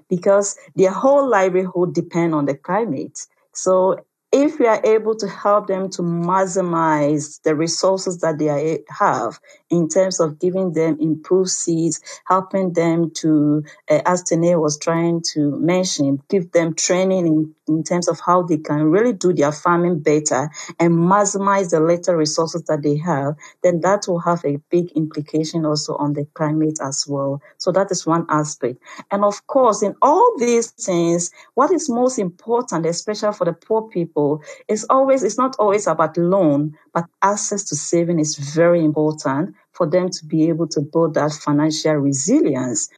because 0.10 0.58
their 0.76 0.92
whole 0.92 1.28
livelihood 1.28 1.94
depend 1.94 2.34
on 2.34 2.46
the 2.46 2.56
climate. 2.56 3.28
So 3.52 4.06
if 4.32 4.60
we 4.60 4.68
are 4.68 4.82
able 4.86 5.16
to 5.16 5.28
help 5.28 5.68
them 5.68 5.90
to 5.90 6.04
maximize 6.04 7.42
the 7.44 7.56
resources 7.56 8.20
that 8.20 8.38
they 8.38 8.84
have 8.90 9.40
in 9.72 9.90
terms 9.90 10.20
of 10.20 10.40
giving 10.40 10.74
them 10.74 10.98
improved 11.00 11.50
seeds, 11.50 12.02
helping 12.28 12.74
them 12.74 13.12
to, 13.16 13.64
uh, 13.90 14.02
as 14.06 14.24
Tene 14.24 14.60
was 14.60 14.78
trying 14.78 15.24
to 15.34 15.58
mention, 15.60 16.22
give 16.30 16.52
them 16.52 16.76
training 16.76 17.28
in, 17.28 17.56
in 17.70 17.84
terms 17.84 18.08
of 18.08 18.20
how 18.20 18.42
they 18.42 18.58
can 18.58 18.84
really 18.84 19.14
do 19.14 19.32
their 19.32 19.52
farming 19.52 20.00
better 20.00 20.50
and 20.80 20.94
maximize 20.94 21.70
the 21.70 21.80
little 21.80 22.16
resources 22.16 22.64
that 22.64 22.82
they 22.82 22.98
have, 22.98 23.36
then 23.64 23.80
that 23.82 24.06
will 24.08 24.20
have 24.20 24.44
a 24.44 24.58
big 24.70 24.92
implication 24.92 25.66
also 25.66 25.96
on 25.96 26.14
the 26.14 26.26
climate 26.34 26.80
as 26.82 27.06
well. 27.08 27.42
So 27.58 27.72
that 27.72 27.92
is 27.92 28.06
one 28.06 28.26
aspect. 28.30 28.80
And 29.12 29.24
of 29.24 29.46
course, 29.48 29.82
in 29.82 29.96
all 30.02 30.34
these 30.38 30.72
things, 30.72 31.32
what 31.54 31.72
is 31.72 31.90
most 31.90 32.20
important, 32.20 32.86
especially 32.86 33.34
for 33.34 33.46
the 33.46 33.54
poor 33.54 33.84
people, 33.84 34.44
is 34.68 34.86
always 34.90 35.24
it's 35.24 35.38
not 35.38 35.56
always 35.60 35.88
about 35.88 36.18
loan 36.18 36.78
but 36.94 37.06
access 37.22 37.64
to 37.66 37.76
saving 37.76 38.20
is 38.20 38.38
very 38.38 38.84
important 38.84 39.56
for 39.72 39.88
them 39.88 40.10
to 40.10 40.26
be 40.26 40.50
able 40.50 40.68
to 40.68 40.82
build 40.82 41.14
that 41.14 41.32
financial 41.32 41.94
resilience 41.96 42.90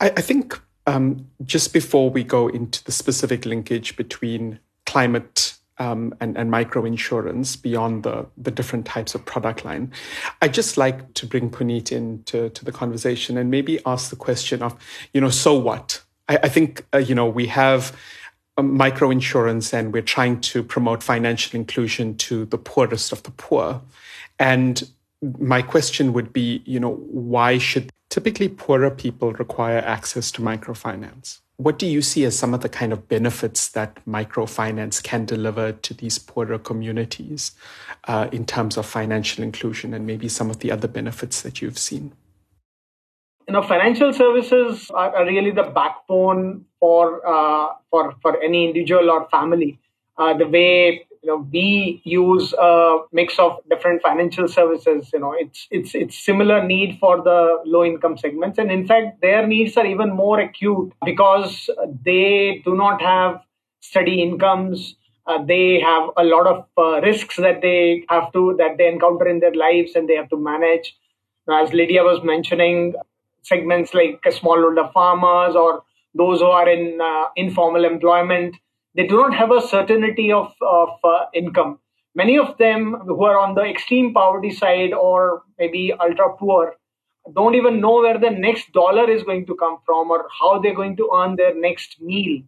i, 0.00 0.06
I 0.08 0.20
think 0.20 0.60
um, 0.86 1.26
just 1.44 1.72
before 1.72 2.10
we 2.10 2.24
go 2.24 2.48
into 2.48 2.82
the 2.84 2.92
specific 2.92 3.44
linkage 3.46 3.96
between 3.96 4.58
climate 4.86 5.54
um, 5.78 6.14
and, 6.20 6.36
and 6.36 6.50
micro 6.50 6.84
insurance 6.84 7.56
beyond 7.56 8.02
the, 8.02 8.26
the 8.36 8.50
different 8.50 8.86
types 8.86 9.14
of 9.14 9.24
product 9.24 9.64
line. 9.64 9.92
I'd 10.40 10.54
just 10.54 10.76
like 10.76 11.14
to 11.14 11.26
bring 11.26 11.50
Puneet 11.50 11.90
into 11.92 12.50
to 12.50 12.64
the 12.64 12.72
conversation 12.72 13.38
and 13.38 13.50
maybe 13.50 13.80
ask 13.86 14.10
the 14.10 14.16
question 14.16 14.62
of, 14.62 14.76
you 15.12 15.20
know, 15.20 15.30
so 15.30 15.58
what? 15.58 16.02
I, 16.28 16.38
I 16.44 16.48
think, 16.48 16.84
uh, 16.94 16.98
you 16.98 17.14
know, 17.14 17.26
we 17.26 17.46
have 17.46 17.96
micro 18.60 19.10
insurance 19.10 19.72
and 19.72 19.92
we're 19.92 20.02
trying 20.02 20.40
to 20.40 20.62
promote 20.62 21.02
financial 21.02 21.58
inclusion 21.58 22.16
to 22.16 22.44
the 22.46 22.58
poorest 22.58 23.12
of 23.12 23.22
the 23.22 23.30
poor. 23.30 23.80
And 24.38 24.88
my 25.38 25.62
question 25.62 26.12
would 26.12 26.32
be, 26.32 26.62
you 26.66 26.78
know, 26.78 26.94
why 26.94 27.58
should 27.58 27.90
typically 28.12 28.46
poorer 28.46 28.90
people 28.90 29.32
require 29.32 29.78
access 29.78 30.30
to 30.30 30.42
microfinance? 30.42 31.40
What 31.56 31.78
do 31.78 31.86
you 31.86 32.02
see 32.02 32.24
as 32.24 32.38
some 32.38 32.52
of 32.52 32.60
the 32.60 32.68
kind 32.68 32.92
of 32.92 33.08
benefits 33.08 33.70
that 33.70 34.04
microfinance 34.04 35.02
can 35.02 35.24
deliver 35.24 35.72
to 35.72 35.94
these 35.94 36.18
poorer 36.18 36.58
communities 36.58 37.52
uh, 38.04 38.28
in 38.30 38.44
terms 38.44 38.76
of 38.76 38.84
financial 38.84 39.42
inclusion 39.42 39.94
and 39.94 40.06
maybe 40.06 40.28
some 40.28 40.50
of 40.50 40.58
the 40.58 40.70
other 40.70 40.88
benefits 40.88 41.40
that 41.40 41.62
you've 41.62 41.78
seen? 41.78 42.12
you 43.48 43.52
know 43.54 43.62
financial 43.62 44.12
services 44.12 44.88
are, 44.90 45.16
are 45.16 45.26
really 45.26 45.50
the 45.50 45.64
backbone 45.64 46.64
for 46.78 47.26
uh, 47.26 47.74
for 47.90 48.14
for 48.22 48.40
any 48.40 48.68
individual 48.68 49.10
or 49.10 49.28
family 49.30 49.80
uh, 50.16 50.32
the 50.34 50.46
way 50.46 51.06
you 51.22 51.30
know 51.30 51.48
we 51.52 52.00
use 52.04 52.52
a 52.54 52.98
mix 53.12 53.38
of 53.38 53.58
different 53.70 54.02
financial 54.02 54.48
services 54.48 55.10
you 55.12 55.20
know 55.20 55.34
it's 55.38 55.68
it's 55.70 55.94
it's 55.94 56.18
similar 56.18 56.64
need 56.64 56.98
for 56.98 57.22
the 57.22 57.58
low 57.64 57.84
income 57.84 58.16
segments. 58.18 58.58
And 58.58 58.70
in 58.70 58.86
fact 58.86 59.20
their 59.20 59.46
needs 59.46 59.76
are 59.76 59.86
even 59.86 60.10
more 60.10 60.40
acute 60.40 60.92
because 61.04 61.70
they 62.04 62.62
do 62.64 62.74
not 62.74 63.00
have 63.00 63.40
steady 63.80 64.22
incomes. 64.22 64.96
Uh, 65.26 65.44
they 65.44 65.78
have 65.80 66.10
a 66.16 66.24
lot 66.24 66.48
of 66.48 66.66
uh, 66.76 67.00
risks 67.02 67.36
that 67.36 67.62
they 67.62 68.04
have 68.08 68.32
to 68.32 68.56
that 68.58 68.76
they 68.76 68.88
encounter 68.88 69.28
in 69.28 69.38
their 69.38 69.54
lives 69.54 69.92
and 69.94 70.08
they 70.08 70.16
have 70.16 70.28
to 70.30 70.36
manage. 70.36 70.96
As 71.48 71.72
lydia 71.72 72.02
was 72.02 72.22
mentioning 72.24 72.94
segments 73.42 73.94
like 73.94 74.20
smallholder 74.22 74.92
farmers 74.92 75.54
or 75.54 75.82
those 76.14 76.40
who 76.40 76.46
are 76.46 76.68
in 76.68 77.00
uh, 77.00 77.24
informal 77.36 77.84
employment, 77.84 78.56
they 78.94 79.06
do 79.06 79.16
not 79.16 79.34
have 79.34 79.50
a 79.50 79.60
certainty 79.66 80.30
of, 80.32 80.52
of 80.60 80.90
uh, 81.04 81.26
income. 81.34 81.78
Many 82.14 82.38
of 82.38 82.58
them 82.58 82.94
who 83.06 83.24
are 83.24 83.38
on 83.38 83.54
the 83.54 83.62
extreme 83.62 84.12
poverty 84.12 84.50
side 84.50 84.92
or 84.92 85.42
maybe 85.58 85.92
ultra 85.98 86.36
poor 86.36 86.76
don't 87.34 87.54
even 87.54 87.80
know 87.80 88.00
where 88.00 88.18
the 88.18 88.30
next 88.30 88.72
dollar 88.72 89.08
is 89.08 89.22
going 89.22 89.46
to 89.46 89.54
come 89.54 89.78
from 89.86 90.10
or 90.10 90.26
how 90.40 90.58
they're 90.58 90.74
going 90.74 90.96
to 90.96 91.08
earn 91.14 91.36
their 91.36 91.54
next 91.54 92.00
meal. 92.00 92.42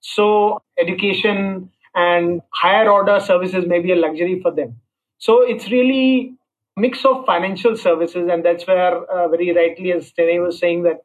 So, 0.00 0.62
education 0.78 1.70
and 1.94 2.42
higher 2.50 2.88
order 2.90 3.18
services 3.20 3.64
may 3.66 3.80
be 3.80 3.92
a 3.92 3.96
luxury 3.96 4.40
for 4.40 4.52
them. 4.52 4.80
So, 5.18 5.42
it's 5.42 5.70
really 5.70 6.34
mix 6.76 7.04
of 7.04 7.24
financial 7.26 7.76
services, 7.76 8.28
and 8.30 8.44
that's 8.44 8.66
where 8.66 9.02
uh, 9.04 9.28
very 9.28 9.52
rightly, 9.52 9.92
as 9.92 10.12
Tene 10.12 10.42
was 10.42 10.58
saying, 10.58 10.84
that 10.84 11.02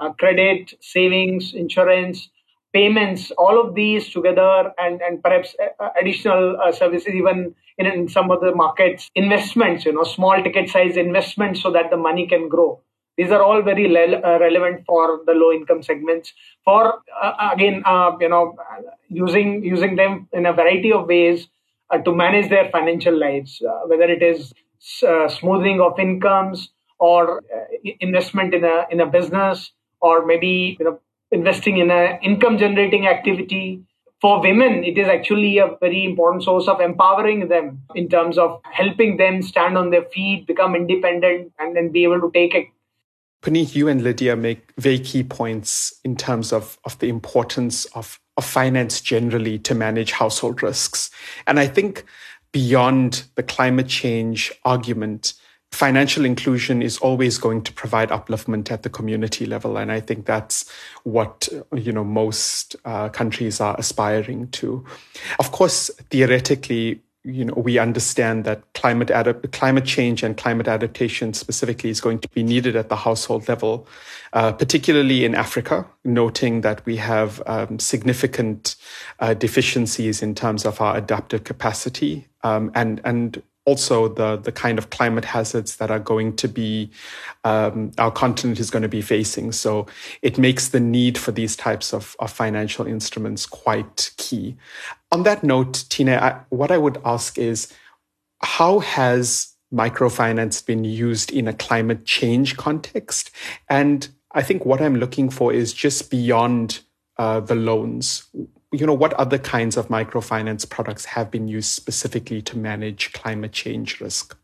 uh, 0.00 0.12
credit, 0.14 0.74
savings, 0.80 1.54
insurance, 1.54 2.28
payments, 2.72 3.30
all 3.32 3.60
of 3.60 3.74
these 3.74 4.08
together, 4.08 4.72
and 4.78 5.00
and 5.02 5.22
perhaps 5.22 5.54
uh, 5.62 5.88
additional 6.00 6.58
uh, 6.60 6.72
services, 6.72 7.14
even 7.14 7.54
in, 7.78 7.86
in 7.86 8.08
some 8.08 8.30
of 8.30 8.40
the 8.40 8.54
markets, 8.54 9.10
investments, 9.14 9.84
you 9.84 9.92
know, 9.92 10.04
small 10.04 10.42
ticket 10.42 10.68
size 10.68 10.96
investments, 10.96 11.62
so 11.62 11.70
that 11.70 11.90
the 11.90 11.96
money 11.96 12.26
can 12.26 12.48
grow. 12.48 12.80
These 13.18 13.30
are 13.30 13.42
all 13.42 13.60
very 13.62 13.88
le- 13.88 14.20
uh, 14.20 14.38
relevant 14.40 14.84
for 14.86 15.20
the 15.26 15.32
low 15.32 15.52
income 15.52 15.82
segments. 15.82 16.32
For 16.64 17.00
uh, 17.22 17.50
again, 17.52 17.82
you 18.20 18.28
know, 18.28 18.56
using 19.08 19.62
using 19.64 19.96
them 19.96 20.28
in 20.32 20.46
a 20.46 20.52
variety 20.52 20.92
of 20.92 21.06
ways 21.06 21.48
to 22.04 22.14
manage 22.14 22.48
their 22.48 22.70
financial 22.70 23.16
lives, 23.18 23.60
whether 23.86 24.04
it 24.04 24.22
is 24.22 24.52
uh, 25.06 25.28
smoothing 25.28 25.80
of 25.80 25.98
incomes 25.98 26.70
or 26.98 27.38
uh, 27.38 27.64
investment 28.00 28.54
in 28.54 28.64
a 28.64 28.86
in 28.90 29.00
a 29.00 29.06
business 29.06 29.72
or 30.00 30.24
maybe 30.24 30.76
you 30.78 30.84
know 30.84 30.98
investing 31.32 31.78
in 31.78 31.90
an 31.90 32.18
income 32.22 32.58
generating 32.58 33.06
activity 33.06 33.82
for 34.20 34.40
women 34.40 34.84
it 34.84 34.98
is 34.98 35.08
actually 35.08 35.58
a 35.58 35.76
very 35.80 36.04
important 36.04 36.42
source 36.42 36.68
of 36.68 36.80
empowering 36.80 37.48
them 37.48 37.82
in 37.94 38.08
terms 38.08 38.38
of 38.38 38.60
helping 38.70 39.16
them 39.16 39.42
stand 39.42 39.76
on 39.76 39.90
their 39.90 40.04
feet 40.14 40.46
become 40.46 40.76
independent 40.76 41.52
and 41.58 41.76
then 41.76 41.90
be 41.90 42.04
able 42.04 42.20
to 42.20 42.30
take 42.32 42.54
it 42.54 42.66
Puneet, 43.42 43.74
you 43.74 43.88
and 43.88 44.02
Lydia 44.02 44.36
make 44.36 44.72
very 44.78 45.00
key 45.00 45.24
points 45.24 45.92
in 46.04 46.14
terms 46.14 46.52
of, 46.52 46.78
of 46.84 46.96
the 47.00 47.08
importance 47.08 47.86
of, 47.86 48.20
of 48.36 48.44
finance 48.44 49.00
generally 49.00 49.58
to 49.58 49.74
manage 49.74 50.12
household 50.12 50.62
risks. 50.62 51.10
And 51.48 51.58
I 51.58 51.66
think 51.66 52.04
beyond 52.52 53.24
the 53.34 53.42
climate 53.42 53.88
change 53.88 54.52
argument, 54.64 55.34
financial 55.72 56.24
inclusion 56.24 56.82
is 56.82 56.98
always 56.98 57.38
going 57.38 57.62
to 57.62 57.72
provide 57.72 58.10
upliftment 58.10 58.70
at 58.70 58.82
the 58.82 58.90
community 58.90 59.46
level 59.46 59.76
and 59.76 59.90
i 59.90 59.98
think 59.98 60.26
that's 60.26 60.70
what 61.02 61.48
you 61.74 61.90
know 61.90 62.04
most 62.04 62.76
uh, 62.84 63.08
countries 63.08 63.60
are 63.60 63.74
aspiring 63.78 64.48
to 64.48 64.84
of 65.38 65.50
course 65.50 65.90
theoretically 66.10 67.00
you 67.24 67.44
know 67.44 67.54
we 67.54 67.78
understand 67.78 68.44
that 68.44 68.62
climate 68.74 69.10
climate 69.52 69.84
change 69.84 70.22
and 70.22 70.36
climate 70.36 70.68
adaptation 70.68 71.32
specifically 71.32 71.88
is 71.88 72.00
going 72.00 72.18
to 72.18 72.28
be 72.30 72.42
needed 72.42 72.76
at 72.76 72.88
the 72.88 72.96
household 72.96 73.48
level 73.48 73.86
uh, 74.32 74.50
particularly 74.50 75.24
in 75.24 75.34
Africa, 75.34 75.86
noting 76.04 76.62
that 76.62 76.84
we 76.86 76.96
have 76.96 77.42
um, 77.46 77.78
significant 77.78 78.76
uh, 79.20 79.34
deficiencies 79.34 80.22
in 80.22 80.34
terms 80.34 80.64
of 80.64 80.80
our 80.80 80.96
adaptive 80.96 81.44
capacity. 81.44 82.26
Um, 82.42 82.72
and, 82.74 83.00
and 83.04 83.42
also 83.64 84.08
the 84.08 84.36
the 84.36 84.52
kind 84.52 84.78
of 84.78 84.90
climate 84.90 85.24
hazards 85.24 85.76
that 85.76 85.90
are 85.90 85.98
going 85.98 86.34
to 86.36 86.48
be 86.48 86.90
um, 87.44 87.92
our 87.98 88.10
continent 88.10 88.58
is 88.58 88.70
going 88.70 88.82
to 88.82 88.88
be 88.88 89.02
facing. 89.02 89.52
So 89.52 89.86
it 90.22 90.38
makes 90.38 90.68
the 90.68 90.80
need 90.80 91.18
for 91.18 91.32
these 91.32 91.56
types 91.56 91.92
of, 91.92 92.16
of 92.18 92.30
financial 92.30 92.86
instruments 92.86 93.46
quite 93.46 94.12
key. 94.16 94.56
On 95.10 95.22
that 95.24 95.44
note, 95.44 95.84
Tina, 95.88 96.16
I, 96.16 96.54
what 96.54 96.70
I 96.70 96.78
would 96.78 96.98
ask 97.04 97.38
is, 97.38 97.72
how 98.42 98.80
has 98.80 99.54
microfinance 99.72 100.64
been 100.64 100.84
used 100.84 101.32
in 101.32 101.48
a 101.48 101.52
climate 101.52 102.04
change 102.04 102.56
context? 102.56 103.30
And 103.68 104.08
I 104.32 104.42
think 104.42 104.64
what 104.64 104.80
I'm 104.80 104.96
looking 104.96 105.30
for 105.30 105.52
is 105.52 105.72
just 105.72 106.10
beyond 106.10 106.80
uh, 107.18 107.40
the 107.40 107.54
loans 107.54 108.26
you 108.72 108.86
know, 108.86 108.94
what 108.94 109.12
other 109.14 109.38
kinds 109.38 109.76
of 109.76 109.88
microfinance 109.88 110.68
products 110.68 111.04
have 111.04 111.30
been 111.30 111.46
used 111.46 111.70
specifically 111.70 112.40
to 112.42 112.56
manage 112.56 113.12
climate 113.12 113.52
change 113.52 114.00
risk? 114.00 114.36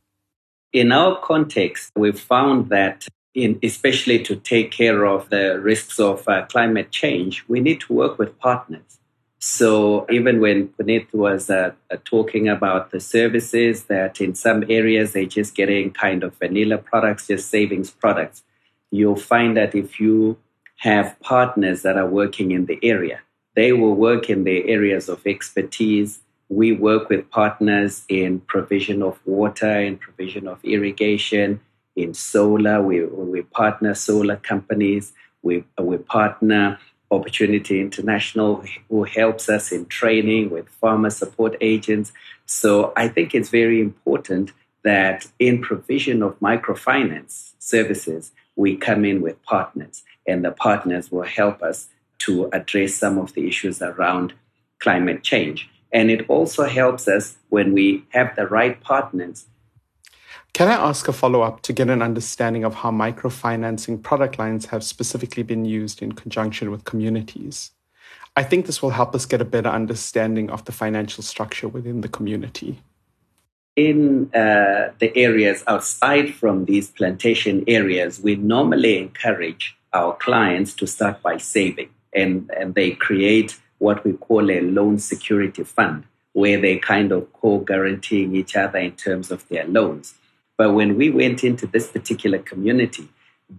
In 0.72 0.92
our 0.92 1.18
context, 1.20 1.92
we've 1.96 2.20
found 2.20 2.68
that 2.68 3.06
in, 3.34 3.58
especially 3.62 4.22
to 4.24 4.36
take 4.36 4.70
care 4.70 5.04
of 5.06 5.30
the 5.30 5.58
risks 5.60 5.98
of 5.98 6.28
uh, 6.28 6.44
climate 6.46 6.90
change, 6.90 7.44
we 7.48 7.60
need 7.60 7.80
to 7.80 7.92
work 7.92 8.18
with 8.18 8.38
partners. 8.38 8.98
So 9.38 10.04
even 10.10 10.40
when 10.40 10.68
Puneet 10.68 11.12
was 11.14 11.48
uh, 11.48 11.72
uh, 11.90 11.96
talking 12.04 12.48
about 12.48 12.90
the 12.90 13.00
services 13.00 13.84
that 13.84 14.20
in 14.20 14.34
some 14.34 14.64
areas 14.68 15.12
they're 15.12 15.26
just 15.26 15.54
getting 15.54 15.92
kind 15.92 16.24
of 16.24 16.34
vanilla 16.34 16.78
products, 16.78 17.28
just 17.28 17.48
savings 17.48 17.90
products, 17.90 18.42
you'll 18.90 19.16
find 19.16 19.56
that 19.56 19.74
if 19.74 20.00
you 20.00 20.36
have 20.78 21.18
partners 21.20 21.82
that 21.82 21.96
are 21.96 22.06
working 22.08 22.50
in 22.50 22.66
the 22.66 22.78
area, 22.82 23.20
they 23.58 23.72
will 23.72 23.96
work 23.96 24.30
in 24.30 24.44
their 24.44 24.64
areas 24.68 25.08
of 25.08 25.20
expertise. 25.26 26.20
We 26.48 26.70
work 26.70 27.08
with 27.08 27.28
partners 27.28 28.04
in 28.08 28.38
provision 28.54 29.02
of 29.02 29.18
water, 29.26 29.80
in 29.80 29.98
provision 29.98 30.46
of 30.46 30.64
irrigation, 30.64 31.60
in 31.96 32.14
solar. 32.14 32.80
We, 32.80 33.04
we 33.04 33.42
partner 33.42 33.94
solar 33.94 34.36
companies. 34.36 35.12
We, 35.42 35.64
we 35.76 35.96
partner 35.96 36.78
Opportunity 37.10 37.80
International, 37.80 38.62
who 38.88 39.02
helps 39.02 39.48
us 39.48 39.72
in 39.72 39.86
training 39.86 40.50
with 40.50 40.68
farmer 40.68 41.10
support 41.10 41.56
agents. 41.60 42.12
So 42.46 42.92
I 42.96 43.08
think 43.08 43.34
it's 43.34 43.48
very 43.48 43.80
important 43.80 44.52
that 44.84 45.26
in 45.40 45.60
provision 45.60 46.22
of 46.22 46.38
microfinance 46.38 47.54
services, 47.58 48.30
we 48.54 48.76
come 48.76 49.04
in 49.04 49.20
with 49.20 49.42
partners, 49.42 50.04
and 50.28 50.44
the 50.44 50.52
partners 50.52 51.10
will 51.10 51.24
help 51.40 51.60
us 51.60 51.88
to 52.18 52.48
address 52.52 52.94
some 52.94 53.18
of 53.18 53.32
the 53.34 53.46
issues 53.46 53.80
around 53.82 54.32
climate 54.78 55.22
change. 55.22 55.68
And 55.92 56.10
it 56.10 56.28
also 56.28 56.64
helps 56.64 57.08
us 57.08 57.36
when 57.48 57.72
we 57.72 58.04
have 58.10 58.36
the 58.36 58.46
right 58.46 58.80
partners. 58.80 59.46
Can 60.52 60.68
I 60.68 60.74
ask 60.74 61.06
a 61.08 61.12
follow 61.12 61.42
up 61.42 61.62
to 61.62 61.72
get 61.72 61.88
an 61.88 62.02
understanding 62.02 62.64
of 62.64 62.74
how 62.74 62.90
microfinancing 62.90 64.02
product 64.02 64.38
lines 64.38 64.66
have 64.66 64.82
specifically 64.82 65.42
been 65.42 65.64
used 65.64 66.02
in 66.02 66.12
conjunction 66.12 66.70
with 66.70 66.84
communities? 66.84 67.70
I 68.36 68.42
think 68.42 68.66
this 68.66 68.82
will 68.82 68.90
help 68.90 69.14
us 69.14 69.26
get 69.26 69.40
a 69.40 69.44
better 69.44 69.68
understanding 69.68 70.50
of 70.50 70.64
the 70.64 70.72
financial 70.72 71.22
structure 71.22 71.68
within 71.68 72.00
the 72.00 72.08
community. 72.08 72.80
In 73.76 74.30
uh, 74.34 74.92
the 74.98 75.12
areas 75.16 75.62
outside 75.66 76.34
from 76.34 76.64
these 76.64 76.90
plantation 76.90 77.64
areas, 77.68 78.20
we 78.20 78.34
normally 78.34 78.98
encourage 78.98 79.76
our 79.92 80.14
clients 80.16 80.74
to 80.74 80.86
start 80.86 81.22
by 81.22 81.36
saving 81.36 81.90
and, 82.14 82.50
and 82.56 82.74
they 82.74 82.92
create 82.92 83.58
what 83.78 84.04
we 84.04 84.12
call 84.12 84.50
a 84.50 84.60
loan 84.60 84.98
security 84.98 85.64
fund, 85.64 86.04
where 86.32 86.60
they 86.60 86.78
kind 86.78 87.12
of 87.12 87.32
co 87.32 87.58
guaranteeing 87.58 88.34
each 88.34 88.56
other 88.56 88.78
in 88.78 88.92
terms 88.92 89.30
of 89.30 89.46
their 89.48 89.66
loans. 89.66 90.14
But 90.56 90.72
when 90.72 90.96
we 90.96 91.10
went 91.10 91.44
into 91.44 91.66
this 91.66 91.88
particular 91.88 92.38
community, 92.38 93.08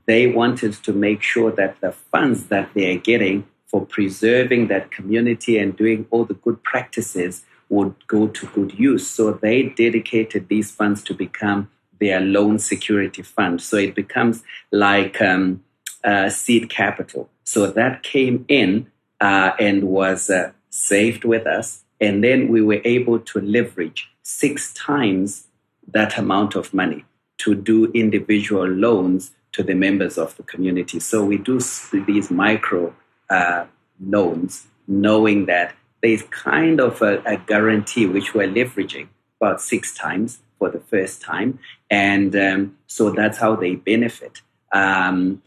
they 0.05 0.27
wanted 0.27 0.73
to 0.73 0.93
make 0.93 1.21
sure 1.21 1.51
that 1.51 1.79
the 1.81 1.91
funds 1.91 2.45
that 2.47 2.73
they 2.73 2.95
are 2.95 2.99
getting 2.99 3.47
for 3.65 3.85
preserving 3.85 4.67
that 4.67 4.91
community 4.91 5.57
and 5.57 5.77
doing 5.77 6.05
all 6.09 6.25
the 6.25 6.33
good 6.33 6.61
practices 6.63 7.45
would 7.69 7.95
go 8.07 8.27
to 8.27 8.47
good 8.47 8.77
use. 8.77 9.07
So 9.07 9.31
they 9.31 9.63
dedicated 9.69 10.47
these 10.47 10.71
funds 10.71 11.03
to 11.03 11.13
become 11.13 11.69
their 11.99 12.19
loan 12.19 12.59
security 12.59 13.21
fund. 13.21 13.61
So 13.61 13.77
it 13.77 13.95
becomes 13.95 14.43
like 14.71 15.21
um, 15.21 15.63
uh, 16.03 16.29
seed 16.29 16.69
capital. 16.69 17.29
So 17.49 17.65
that 17.65 18.03
came 18.03 18.45
in 18.47 18.91
uh, 19.19 19.53
and 19.59 19.85
was 19.85 20.29
uh, 20.29 20.51
saved 20.69 21.25
with 21.25 21.47
us. 21.47 21.83
And 21.99 22.23
then 22.23 22.47
we 22.47 22.61
were 22.61 22.79
able 22.85 23.17
to 23.21 23.41
leverage 23.41 24.07
six 24.21 24.71
times 24.75 25.47
that 25.87 26.19
amount 26.19 26.53
of 26.53 26.75
money 26.75 27.05
to 27.39 27.55
do 27.55 27.91
individual 27.93 28.67
loans 28.67 29.31
to 29.53 29.63
the 29.63 29.73
members 29.73 30.15
of 30.19 30.37
the 30.37 30.43
community. 30.43 30.99
So 30.99 31.25
we 31.25 31.39
do 31.39 31.59
these 32.05 32.29
micro 32.29 32.93
uh, 33.31 33.65
loans, 33.99 34.67
knowing 34.87 35.47
that 35.47 35.73
there's 36.03 36.21
kind 36.29 36.79
of 36.79 37.01
a, 37.01 37.19
a, 37.25 37.37
guarantee 37.37 38.05
which 38.05 38.35
we're 38.35 38.47
leveraging 38.47 39.07
about 39.41 39.59
six 39.59 39.95
times 39.95 40.37
for 40.59 40.69
the 40.69 40.81
first 40.81 41.23
time. 41.23 41.57
And 41.89 42.35
um, 42.35 42.77
so 42.85 43.09
that's 43.09 43.39
how 43.39 43.55
they 43.55 43.73
benefit. 43.73 44.43
Um, 44.71 45.41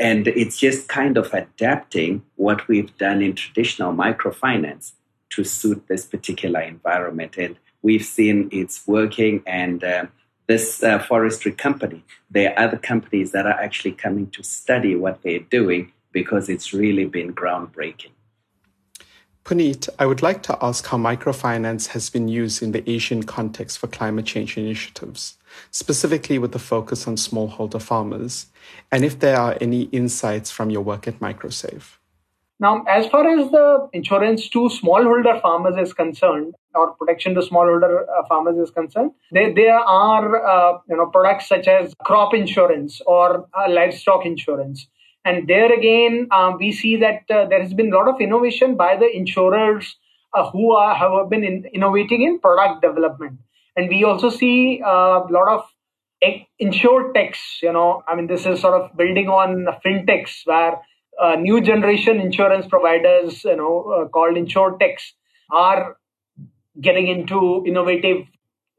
and 0.00 0.28
it's 0.28 0.58
just 0.58 0.88
kind 0.88 1.16
of 1.16 1.32
adapting 1.32 2.22
what 2.36 2.66
we've 2.68 2.96
done 2.98 3.22
in 3.22 3.34
traditional 3.34 3.92
microfinance 3.92 4.92
to 5.30 5.44
suit 5.44 5.84
this 5.88 6.04
particular 6.04 6.60
environment. 6.60 7.36
And 7.36 7.56
we've 7.82 8.04
seen 8.04 8.48
it's 8.52 8.86
working. 8.86 9.42
And 9.46 9.82
uh, 9.82 10.06
this 10.46 10.82
uh, 10.82 10.98
forestry 10.98 11.52
company, 11.52 12.04
there 12.30 12.52
are 12.52 12.66
other 12.66 12.76
companies 12.76 13.32
that 13.32 13.46
are 13.46 13.60
actually 13.60 13.92
coming 13.92 14.30
to 14.30 14.42
study 14.42 14.94
what 14.94 15.22
they're 15.22 15.38
doing 15.40 15.92
because 16.12 16.48
it's 16.48 16.72
really 16.72 17.06
been 17.06 17.34
groundbreaking. 17.34 18.10
Puneet, 19.44 19.88
I 19.98 20.06
would 20.06 20.22
like 20.22 20.44
to 20.44 20.58
ask 20.64 20.86
how 20.86 20.96
microfinance 20.96 21.88
has 21.88 22.08
been 22.10 22.28
used 22.28 22.62
in 22.62 22.70
the 22.70 22.88
Asian 22.88 23.24
context 23.24 23.78
for 23.78 23.88
climate 23.88 24.24
change 24.24 24.56
initiatives, 24.56 25.36
specifically 25.72 26.38
with 26.38 26.52
the 26.52 26.60
focus 26.60 27.08
on 27.08 27.16
smallholder 27.16 27.82
farmers, 27.82 28.46
and 28.92 29.04
if 29.04 29.18
there 29.18 29.36
are 29.36 29.58
any 29.60 29.82
insights 29.84 30.52
from 30.52 30.70
your 30.70 30.82
work 30.82 31.08
at 31.08 31.18
MicroSave. 31.18 31.96
Now, 32.60 32.84
as 32.84 33.08
far 33.08 33.26
as 33.26 33.50
the 33.50 33.88
insurance 33.92 34.48
to 34.50 34.68
smallholder 34.68 35.42
farmers 35.42 35.76
is 35.76 35.92
concerned, 35.92 36.54
or 36.76 36.92
protection 36.92 37.34
to 37.34 37.40
smallholder 37.40 38.02
uh, 38.08 38.22
farmers 38.28 38.56
is 38.56 38.70
concerned, 38.70 39.10
there, 39.32 39.52
there 39.52 39.74
are 39.76 40.46
uh, 40.46 40.78
you 40.88 40.96
know 40.96 41.06
products 41.06 41.48
such 41.48 41.66
as 41.66 41.92
crop 42.04 42.32
insurance 42.32 43.00
or 43.04 43.48
uh, 43.58 43.68
livestock 43.68 44.24
insurance 44.24 44.86
and 45.24 45.48
there 45.48 45.72
again, 45.72 46.28
um, 46.30 46.56
we 46.58 46.72
see 46.72 46.96
that 46.96 47.22
uh, 47.30 47.46
there 47.46 47.62
has 47.62 47.72
been 47.72 47.92
a 47.92 47.96
lot 47.96 48.08
of 48.08 48.20
innovation 48.20 48.76
by 48.76 48.96
the 48.96 49.08
insurers 49.08 49.96
uh, 50.34 50.50
who 50.50 50.72
are, 50.74 50.94
have 50.94 51.30
been 51.30 51.44
in, 51.44 51.64
innovating 51.72 52.22
in 52.22 52.40
product 52.40 52.82
development. 52.82 53.38
And 53.76 53.88
we 53.88 54.04
also 54.04 54.30
see 54.30 54.82
uh, 54.84 54.88
a 54.88 55.28
lot 55.30 55.48
of 55.48 55.64
insurtechs, 56.60 57.62
you 57.62 57.72
know, 57.72 58.02
I 58.06 58.14
mean, 58.16 58.26
this 58.26 58.46
is 58.46 58.60
sort 58.60 58.80
of 58.80 58.96
building 58.96 59.28
on 59.28 59.66
fintechs 59.84 60.40
where 60.44 60.80
uh, 61.20 61.36
new 61.36 61.60
generation 61.60 62.20
insurance 62.20 62.66
providers, 62.66 63.44
you 63.44 63.56
know, 63.56 63.82
uh, 63.82 64.08
called 64.08 64.36
insurtechs 64.36 65.12
are 65.50 65.96
getting 66.80 67.06
into 67.06 67.64
innovative, 67.66 68.26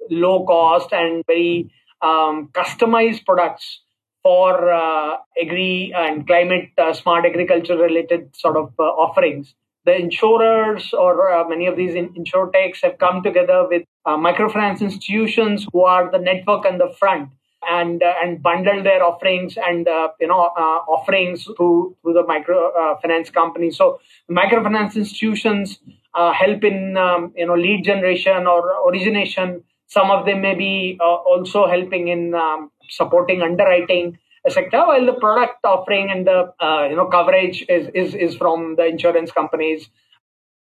low 0.10 0.45
cost 0.45 0.91
and 0.91 1.23
very 1.27 1.71
um, 2.01 2.49
customized 2.53 3.25
products 3.25 3.82
for 4.23 4.71
uh, 4.71 5.17
agri 5.39 5.93
and 5.95 6.25
climate 6.25 6.71
uh, 6.77 6.93
smart 6.93 7.25
agriculture 7.25 7.77
related 7.77 8.36
sort 8.36 8.55
of 8.55 8.73
uh, 8.79 8.83
offerings. 8.83 9.53
The 9.86 9.95
insurers 9.97 10.93
or 10.93 11.29
uh, 11.29 11.47
many 11.47 11.67
of 11.67 11.75
these 11.75 11.93
in- 11.93 12.13
insurtechs 12.13 12.81
have 12.83 12.97
come 12.97 13.21
together 13.21 13.67
with 13.69 13.83
uh, 14.05 14.15
microfinance 14.15 14.79
institutions 14.79 15.67
who 15.73 15.81
are 15.81 16.09
the 16.09 16.19
network 16.19 16.65
and 16.65 16.79
the 16.79 16.95
front 16.97 17.29
and 17.69 18.01
uh, 18.01 18.13
and 18.23 18.41
bundle 18.41 18.81
their 18.81 19.03
offerings 19.03 19.57
and 19.57 19.88
you 20.19 20.27
know 20.27 20.39
offerings 20.88 21.43
through 21.57 21.95
through 22.01 22.13
the 22.13 22.23
microfinance 22.23 23.31
companies. 23.33 23.77
So 23.77 23.99
microfinance 24.31 24.95
institutions 24.95 25.79
help 26.15 26.63
in 26.63 26.95
um, 26.95 27.33
you 27.36 27.45
know 27.45 27.55
lead 27.55 27.83
generation 27.83 28.47
or 28.47 28.89
origination 28.89 29.63
some 29.88 30.09
of 30.09 30.25
them 30.25 30.41
may 30.41 30.55
be 30.55 30.97
also 31.01 31.67
helping 31.67 32.07
in 32.07 32.33
um, 32.33 32.71
supporting 32.89 33.41
underwriting 33.41 34.17
sector, 34.49 34.79
while 34.85 35.05
the 35.05 35.13
product 35.13 35.63
offering 35.63 36.11
and 36.11 36.27
the 36.27 36.53
uh, 36.59 36.87
you 36.89 36.95
know 36.95 37.05
coverage 37.05 37.65
is, 37.69 37.87
is 37.93 38.13
is 38.13 38.35
from 38.35 38.75
the 38.75 38.85
insurance 38.85 39.31
companies. 39.31 39.89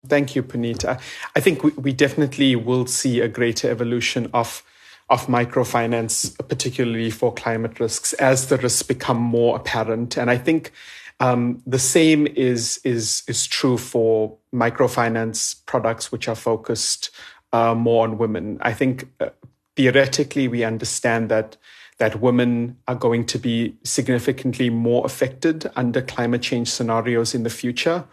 Thank 0.07 0.35
you, 0.35 0.43
Punita. 0.43 0.99
I 1.35 1.39
think 1.39 1.63
we, 1.63 1.71
we 1.71 1.91
definitely 1.91 2.55
will 2.55 2.85
see 2.85 3.21
a 3.21 3.27
greater 3.27 3.69
evolution 3.69 4.29
of 4.33 4.63
of 5.09 5.27
microfinance, 5.27 6.35
particularly 6.47 7.11
for 7.11 7.33
climate 7.33 7.79
risks, 7.79 8.13
as 8.13 8.47
the 8.47 8.57
risks 8.57 8.81
become 8.81 9.17
more 9.17 9.55
apparent. 9.55 10.17
And 10.17 10.31
I 10.31 10.37
think 10.37 10.71
um, 11.19 11.61
the 11.65 11.79
same 11.79 12.27
is 12.27 12.79
is 12.83 13.23
is 13.27 13.47
true 13.47 13.77
for 13.77 14.37
microfinance 14.53 15.65
products 15.65 16.11
which 16.11 16.27
are 16.27 16.35
focused 16.35 17.11
uh, 17.53 17.75
more 17.75 18.03
on 18.03 18.17
women. 18.17 18.57
I 18.61 18.73
think 18.73 19.07
uh, 19.19 19.29
theoretically, 19.75 20.47
we 20.47 20.63
understand 20.63 21.29
that 21.29 21.57
that 21.97 22.19
women 22.21 22.77
are 22.87 22.95
going 22.95 23.25
to 23.25 23.39
be 23.39 23.77
significantly 23.83 24.69
more 24.69 25.05
affected 25.05 25.69
under 25.75 26.01
climate 26.01 26.41
change 26.41 26.69
scenarios 26.69 27.33
in 27.33 27.43
the 27.43 27.49
future. 27.49 28.03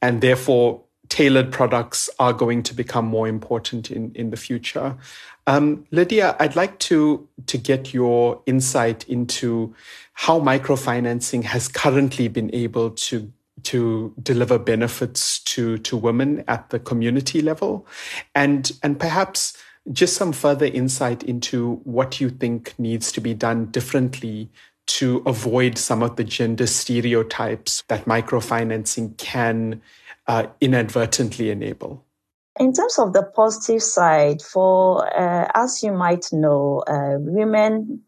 And 0.00 0.20
therefore, 0.20 0.82
tailored 1.08 1.52
products 1.52 2.10
are 2.18 2.32
going 2.32 2.62
to 2.64 2.74
become 2.74 3.06
more 3.06 3.28
important 3.28 3.90
in, 3.90 4.12
in 4.14 4.30
the 4.30 4.36
future. 4.36 4.96
Um, 5.46 5.86
Lydia, 5.90 6.34
I'd 6.40 6.56
like 6.56 6.78
to, 6.80 7.28
to 7.46 7.58
get 7.58 7.94
your 7.94 8.42
insight 8.46 9.08
into 9.08 9.74
how 10.14 10.40
microfinancing 10.40 11.44
has 11.44 11.68
currently 11.68 12.28
been 12.28 12.52
able 12.54 12.90
to 12.90 13.32
to 13.62 14.14
deliver 14.22 14.58
benefits 14.58 15.40
to 15.40 15.78
to 15.78 15.96
women 15.96 16.44
at 16.46 16.68
the 16.70 16.78
community 16.78 17.40
level 17.40 17.86
and 18.34 18.72
and 18.82 19.00
perhaps 19.00 19.56
just 19.92 20.16
some 20.16 20.32
further 20.32 20.66
insight 20.66 21.22
into 21.22 21.76
what 21.84 22.20
you 22.20 22.30
think 22.30 22.74
needs 22.78 23.12
to 23.12 23.20
be 23.20 23.34
done 23.34 23.66
differently 23.66 24.50
to 24.86 25.22
avoid 25.26 25.78
some 25.78 26.02
of 26.02 26.16
the 26.16 26.24
gender 26.24 26.66
stereotypes 26.66 27.82
that 27.88 28.04
microfinancing 28.04 29.16
can 29.16 29.80
uh, 30.26 30.46
inadvertently 30.60 31.50
enable? 31.50 32.04
In 32.58 32.72
terms 32.72 32.98
of 32.98 33.12
the 33.12 33.22
positive 33.22 33.82
side, 33.82 34.40
for 34.40 35.06
uh, 35.14 35.50
as 35.54 35.82
you 35.82 35.92
might 35.92 36.26
know, 36.32 36.82
uh, 36.86 37.16
women 37.18 38.02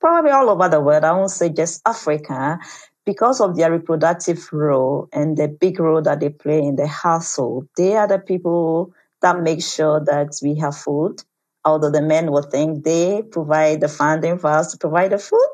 probably 0.00 0.30
all 0.30 0.48
over 0.48 0.68
the 0.68 0.80
world, 0.80 1.04
I 1.04 1.12
won't 1.12 1.30
say 1.30 1.50
just 1.50 1.82
Africa, 1.86 2.58
because 3.04 3.40
of 3.40 3.56
their 3.56 3.70
reproductive 3.70 4.48
role 4.52 5.08
and 5.12 5.36
the 5.36 5.48
big 5.48 5.78
role 5.80 6.02
that 6.02 6.20
they 6.20 6.30
play 6.30 6.58
in 6.58 6.76
the 6.76 6.86
household, 6.86 7.68
they 7.76 7.96
are 7.96 8.06
the 8.06 8.18
people 8.18 8.94
that 9.22 9.40
make 9.42 9.62
sure 9.62 10.00
that 10.06 10.38
we 10.42 10.56
have 10.56 10.76
food. 10.76 11.22
Although 11.64 11.90
the 11.92 12.02
men 12.02 12.32
will 12.32 12.42
think 12.42 12.84
they 12.84 13.22
provide 13.22 13.80
the 13.82 13.88
funding 13.88 14.38
for 14.38 14.48
us 14.50 14.72
to 14.72 14.78
provide 14.78 15.12
the 15.12 15.18
food, 15.18 15.50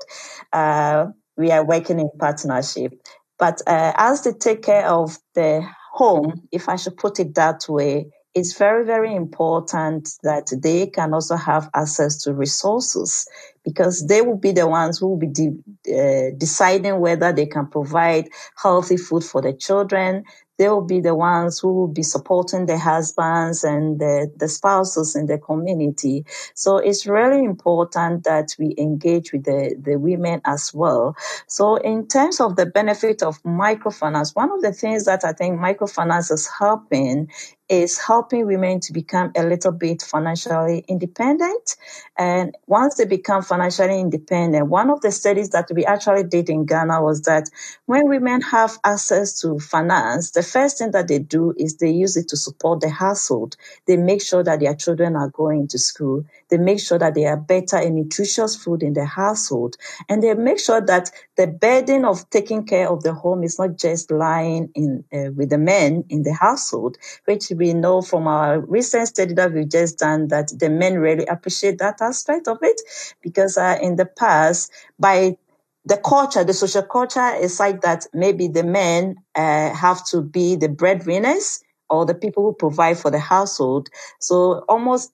uh, 0.52 1.06
we 1.36 1.52
are 1.52 1.64
working 1.66 2.00
in 2.00 2.10
partnership. 2.18 2.94
But 3.38 3.62
uh, 3.66 3.92
as 3.96 4.22
they 4.24 4.32
take 4.34 4.62
care 4.62 4.86
of 4.88 5.18
the 5.34 5.66
home, 5.92 6.48
if 6.52 6.68
I 6.68 6.76
should 6.76 6.96
put 6.98 7.20
it 7.20 7.34
that 7.36 7.66
way, 7.68 8.08
it's 8.34 8.58
very, 8.58 8.84
very 8.84 9.14
important 9.14 10.10
that 10.24 10.52
they 10.62 10.88
can 10.88 11.14
also 11.14 11.36
have 11.36 11.70
access 11.74 12.22
to 12.24 12.34
resources 12.34 13.26
because 13.64 14.06
they 14.06 14.22
will 14.22 14.38
be 14.38 14.52
the 14.52 14.68
ones 14.68 14.98
who 14.98 15.08
will 15.08 15.18
be 15.18 15.28
de- 15.28 15.58
uh, 15.88 16.32
deciding 16.38 17.00
whether 17.00 17.32
they 17.32 17.46
can 17.46 17.66
provide 17.68 18.28
healthy 18.56 18.96
food 18.98 19.24
for 19.24 19.42
the 19.42 19.52
children. 19.54 20.24
They 20.58 20.68
will 20.68 20.82
be 20.84 21.00
the 21.00 21.14
ones 21.14 21.60
who 21.60 21.72
will 21.72 21.88
be 21.88 22.02
supporting 22.02 22.66
the 22.66 22.78
husbands 22.78 23.64
and 23.64 24.00
the, 24.00 24.32
the 24.36 24.48
spouses 24.48 25.16
in 25.16 25.26
the 25.26 25.38
community. 25.38 26.24
So 26.54 26.78
it's 26.78 27.06
really 27.06 27.44
important 27.44 28.24
that 28.24 28.54
we 28.58 28.74
engage 28.78 29.32
with 29.32 29.44
the, 29.44 29.76
the 29.80 29.96
women 29.98 30.40
as 30.44 30.72
well. 30.74 31.16
So 31.46 31.76
in 31.76 32.08
terms 32.08 32.40
of 32.40 32.56
the 32.56 32.66
benefit 32.66 33.22
of 33.22 33.42
microfinance, 33.44 34.34
one 34.36 34.52
of 34.52 34.62
the 34.62 34.72
things 34.72 35.04
that 35.06 35.24
I 35.24 35.32
think 35.32 35.60
microfinance 35.60 36.32
is 36.32 36.48
helping 36.58 37.30
is 37.68 37.98
helping 37.98 38.46
women 38.46 38.80
to 38.80 38.92
become 38.92 39.32
a 39.36 39.44
little 39.44 39.72
bit 39.72 40.02
financially 40.02 40.84
independent. 40.88 41.76
And 42.18 42.56
once 42.66 42.96
they 42.96 43.06
become 43.06 43.42
financially 43.42 44.00
independent, 44.00 44.68
one 44.68 44.90
of 44.90 45.00
the 45.02 45.12
studies 45.12 45.50
that 45.50 45.68
we 45.74 45.84
actually 45.86 46.24
did 46.24 46.50
in 46.50 46.66
Ghana 46.66 47.02
was 47.02 47.22
that 47.22 47.48
when 47.86 48.08
women 48.08 48.40
have 48.42 48.78
access 48.84 49.40
to 49.42 49.58
finance, 49.58 50.32
the 50.32 50.42
first 50.42 50.78
thing 50.78 50.92
that 50.92 51.08
they 51.08 51.18
do 51.20 51.54
is 51.58 51.76
they 51.78 51.90
use 51.90 52.16
it 52.16 52.28
to 52.28 52.36
support 52.36 52.80
the 52.80 52.90
household. 52.90 53.56
They 53.86 53.96
make 53.96 54.22
sure 54.22 54.42
that 54.44 54.60
their 54.60 54.74
children 54.74 55.16
are 55.16 55.30
going 55.30 55.68
to 55.68 55.78
school. 55.78 56.24
They 56.50 56.58
make 56.58 56.80
sure 56.80 56.98
that 56.98 57.14
they 57.14 57.26
are 57.26 57.36
better 57.36 57.76
and 57.76 57.96
nutritious 57.96 58.56
food 58.56 58.82
in 58.82 58.94
the 58.94 59.04
household. 59.04 59.76
And 60.08 60.22
they 60.22 60.34
make 60.34 60.60
sure 60.60 60.80
that 60.80 61.10
the 61.36 61.46
burden 61.48 62.04
of 62.04 62.28
taking 62.30 62.66
care 62.66 62.88
of 62.90 63.02
the 63.02 63.14
home 63.14 63.44
is 63.44 63.58
not 63.58 63.76
just 63.78 64.10
lying 64.10 64.70
in 64.74 65.04
uh, 65.12 65.32
with 65.32 65.50
the 65.50 65.58
men 65.58 66.04
in 66.10 66.22
the 66.22 66.32
household, 66.34 66.98
which 67.26 67.50
we 67.58 67.74
know 67.74 68.02
from 68.02 68.26
our 68.26 68.60
recent 68.60 69.08
study 69.08 69.34
that 69.34 69.52
we've 69.52 69.68
just 69.68 69.98
done 69.98 70.28
that 70.28 70.48
the 70.58 70.70
men 70.70 70.98
really 70.98 71.26
appreciate 71.26 71.78
that 71.78 72.00
aspect 72.00 72.48
of 72.48 72.58
it 72.62 72.80
because 73.22 73.58
uh, 73.58 73.78
in 73.82 73.96
the 73.96 74.06
past, 74.06 74.72
by 74.98 75.36
the 75.84 75.96
culture, 75.98 76.44
the 76.44 76.54
social 76.54 76.82
culture 76.82 77.34
is 77.34 77.58
like 77.60 77.80
that 77.82 78.06
maybe 78.12 78.48
the 78.48 78.64
men 78.64 79.16
uh, 79.34 79.74
have 79.74 80.04
to 80.06 80.22
be 80.22 80.56
the 80.56 80.68
breadwinners 80.68 81.62
or 81.90 82.04
the 82.06 82.14
people 82.14 82.42
who 82.42 82.52
provide 82.54 82.98
for 82.98 83.10
the 83.10 83.18
household. 83.18 83.88
So 84.20 84.64
almost 84.68 85.12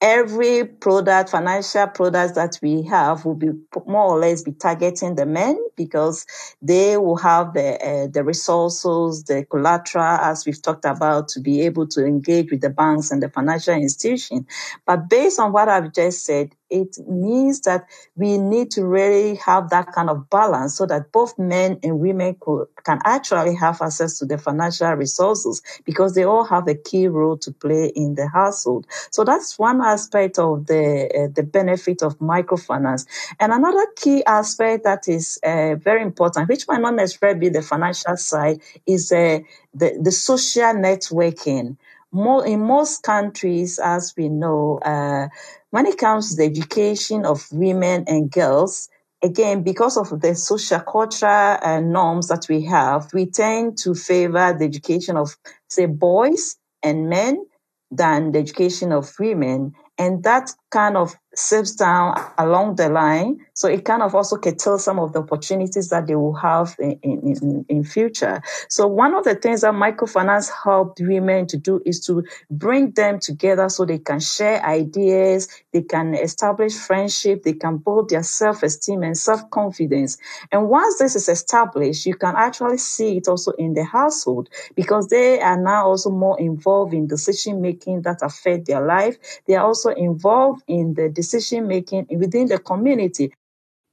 every 0.00 0.64
product, 0.64 1.30
financial 1.30 1.86
products 1.88 2.32
that 2.32 2.58
we 2.62 2.82
have 2.82 3.24
will 3.24 3.34
be 3.34 3.50
more 3.86 4.04
or 4.14 4.18
less 4.18 4.42
be 4.42 4.52
targeting 4.52 5.14
the 5.16 5.26
men 5.26 5.58
because 5.76 6.26
they 6.62 6.96
will 6.96 7.16
have 7.16 7.54
the 7.54 7.74
uh, 7.84 8.06
the 8.08 8.22
resources, 8.24 9.24
the 9.24 9.44
collateral, 9.46 10.04
as 10.04 10.46
we've 10.46 10.60
talked 10.62 10.84
about, 10.84 11.28
to 11.28 11.40
be 11.40 11.62
able 11.62 11.86
to 11.88 12.04
engage 12.04 12.50
with 12.50 12.60
the 12.60 12.70
banks 12.70 13.10
and 13.10 13.22
the 13.22 13.28
financial 13.30 13.74
institution. 13.74 14.46
But 14.86 15.08
based 15.08 15.40
on 15.40 15.52
what 15.52 15.68
I've 15.68 15.92
just 15.92 16.24
said, 16.24 16.54
it 16.70 16.96
means 17.08 17.60
that 17.62 17.86
we 18.16 18.38
need 18.38 18.70
to 18.72 18.84
really 18.84 19.36
have 19.36 19.70
that 19.70 19.92
kind 19.92 20.10
of 20.10 20.28
balance 20.30 20.76
so 20.76 20.86
that 20.86 21.12
both 21.12 21.38
men 21.38 21.78
and 21.82 22.00
women 22.00 22.36
could, 22.40 22.66
can 22.84 23.00
actually 23.04 23.54
have 23.54 23.80
access 23.82 24.18
to 24.18 24.26
the 24.26 24.38
financial 24.38 24.92
resources 24.94 25.62
because 25.84 26.14
they 26.14 26.24
all 26.24 26.44
have 26.44 26.68
a 26.68 26.74
key 26.74 27.08
role 27.08 27.36
to 27.38 27.52
play 27.52 27.86
in 27.94 28.14
the 28.14 28.28
household. 28.28 28.86
So 29.10 29.24
that's 29.24 29.58
one 29.58 29.80
aspect 29.80 30.38
of 30.38 30.66
the 30.66 31.10
uh, 31.16 31.32
the 31.34 31.42
benefit 31.42 32.02
of 32.02 32.18
microfinance. 32.18 33.06
And 33.40 33.52
another 33.52 33.86
key 33.96 34.24
aspect 34.24 34.84
that 34.84 35.08
is 35.08 35.38
uh, 35.44 35.76
very 35.76 36.02
important, 36.02 36.48
which 36.48 36.66
might 36.68 36.80
not 36.80 36.94
necessarily 36.94 37.38
be 37.38 37.48
the 37.48 37.62
financial 37.62 38.16
side, 38.16 38.60
is 38.86 39.12
uh, 39.12 39.40
the 39.74 39.98
the 40.02 40.12
social 40.12 40.74
networking. 40.74 41.76
More, 42.12 42.46
in 42.46 42.60
most 42.62 43.02
countries, 43.02 43.78
as 43.78 44.14
we 44.16 44.30
know, 44.30 44.78
uh, 44.78 45.28
when 45.76 45.84
it 45.84 45.98
comes 45.98 46.30
to 46.30 46.36
the 46.36 46.44
education 46.44 47.26
of 47.26 47.46
women 47.52 48.02
and 48.08 48.30
girls, 48.30 48.88
again, 49.22 49.62
because 49.62 49.98
of 49.98 50.22
the 50.22 50.34
social 50.34 50.80
cultural 50.80 51.58
uh, 51.60 51.80
norms 51.80 52.28
that 52.28 52.46
we 52.48 52.64
have, 52.64 53.10
we 53.12 53.26
tend 53.26 53.76
to 53.76 53.94
favor 53.94 54.56
the 54.58 54.64
education 54.64 55.18
of, 55.18 55.36
say, 55.68 55.84
boys 55.84 56.56
and 56.82 57.10
men 57.10 57.44
than 57.90 58.32
the 58.32 58.38
education 58.38 58.90
of 58.90 59.12
women. 59.20 59.74
And 59.98 60.22
that 60.22 60.50
kind 60.70 60.96
of 60.96 61.14
slips 61.36 61.74
down 61.74 62.18
along 62.38 62.76
the 62.76 62.88
line. 62.88 63.38
So 63.52 63.68
it 63.68 63.84
kind 63.84 64.02
of 64.02 64.14
also 64.14 64.36
curtails 64.38 64.84
some 64.84 64.98
of 64.98 65.12
the 65.12 65.20
opportunities 65.20 65.90
that 65.90 66.06
they 66.06 66.16
will 66.16 66.34
have 66.34 66.74
in, 66.78 66.98
in, 67.02 67.64
in 67.68 67.84
future. 67.84 68.40
So 68.68 68.86
one 68.86 69.14
of 69.14 69.24
the 69.24 69.34
things 69.34 69.60
that 69.60 69.74
microfinance 69.74 70.50
helped 70.64 71.00
women 71.00 71.46
to 71.48 71.58
do 71.58 71.82
is 71.84 72.00
to 72.06 72.24
bring 72.50 72.92
them 72.92 73.20
together 73.20 73.68
so 73.68 73.84
they 73.84 73.98
can 73.98 74.18
share 74.18 74.64
ideas, 74.64 75.48
they 75.72 75.82
can 75.82 76.14
establish 76.14 76.74
friendship, 76.74 77.42
they 77.42 77.52
can 77.52 77.76
build 77.78 78.08
their 78.08 78.22
self-esteem 78.22 79.02
and 79.02 79.16
self-confidence. 79.16 80.16
And 80.52 80.68
once 80.68 80.98
this 80.98 81.16
is 81.16 81.28
established, 81.28 82.06
you 82.06 82.14
can 82.14 82.34
actually 82.34 82.78
see 82.78 83.18
it 83.18 83.28
also 83.28 83.52
in 83.52 83.74
the 83.74 83.84
household 83.84 84.48
because 84.74 85.08
they 85.08 85.40
are 85.40 85.60
now 85.60 85.86
also 85.86 86.10
more 86.10 86.40
involved 86.40 86.94
in 86.94 87.06
decision 87.06 87.60
making 87.60 88.02
that 88.02 88.20
affect 88.22 88.66
their 88.66 88.84
life. 88.84 89.18
They 89.46 89.54
are 89.54 89.66
also 89.66 89.90
involved 89.90 90.55
in 90.66 90.94
the 90.94 91.08
decision 91.08 91.66
making 91.66 92.06
within 92.10 92.48
the 92.48 92.58
community. 92.58 93.32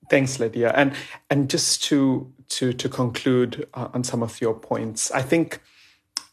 Thanks, 0.09 0.39
Lydia. 0.39 0.71
And 0.75 0.93
and 1.29 1.49
just 1.49 1.83
to 1.85 2.31
to 2.49 2.73
to 2.73 2.89
conclude 2.89 3.67
uh, 3.73 3.89
on 3.93 4.03
some 4.03 4.21
of 4.21 4.41
your 4.41 4.53
points, 4.53 5.11
I 5.11 5.21
think 5.21 5.59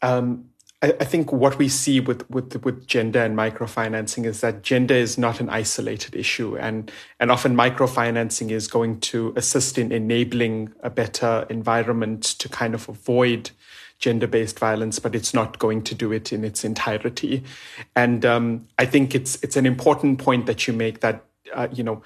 um, 0.01 0.45
I, 0.81 0.93
I, 0.99 1.05
think 1.05 1.31
what 1.31 1.57
we 1.57 1.69
see 1.69 1.99
with 1.99 2.29
with 2.29 2.63
with 2.65 2.87
gender 2.87 3.19
and 3.19 3.37
microfinancing 3.37 4.25
is 4.25 4.41
that 4.41 4.63
gender 4.63 4.95
is 4.95 5.17
not 5.17 5.39
an 5.39 5.49
isolated 5.49 6.15
issue, 6.15 6.57
and 6.57 6.91
and 7.19 7.31
often 7.31 7.55
microfinancing 7.55 8.51
is 8.51 8.67
going 8.67 8.99
to 9.01 9.33
assist 9.35 9.77
in 9.77 9.91
enabling 9.91 10.73
a 10.81 10.89
better 10.89 11.45
environment 11.49 12.23
to 12.23 12.49
kind 12.49 12.73
of 12.73 12.89
avoid 12.89 13.51
gender 14.01 14.27
based 14.27 14.59
violence, 14.59 14.99
but 14.99 15.15
it's 15.15 15.33
not 15.33 15.59
going 15.59 15.83
to 15.83 15.95
do 15.95 16.11
it 16.11 16.33
in 16.33 16.43
its 16.43 16.65
entirety. 16.65 17.43
And 17.95 18.25
um, 18.25 18.67
I 18.77 18.85
think 18.85 19.15
it's 19.15 19.41
it's 19.41 19.55
an 19.55 19.65
important 19.65 20.19
point 20.19 20.47
that 20.47 20.67
you 20.67 20.73
make 20.73 20.99
that 20.99 21.23
uh, 21.53 21.69
you 21.71 21.83
know 21.83 22.01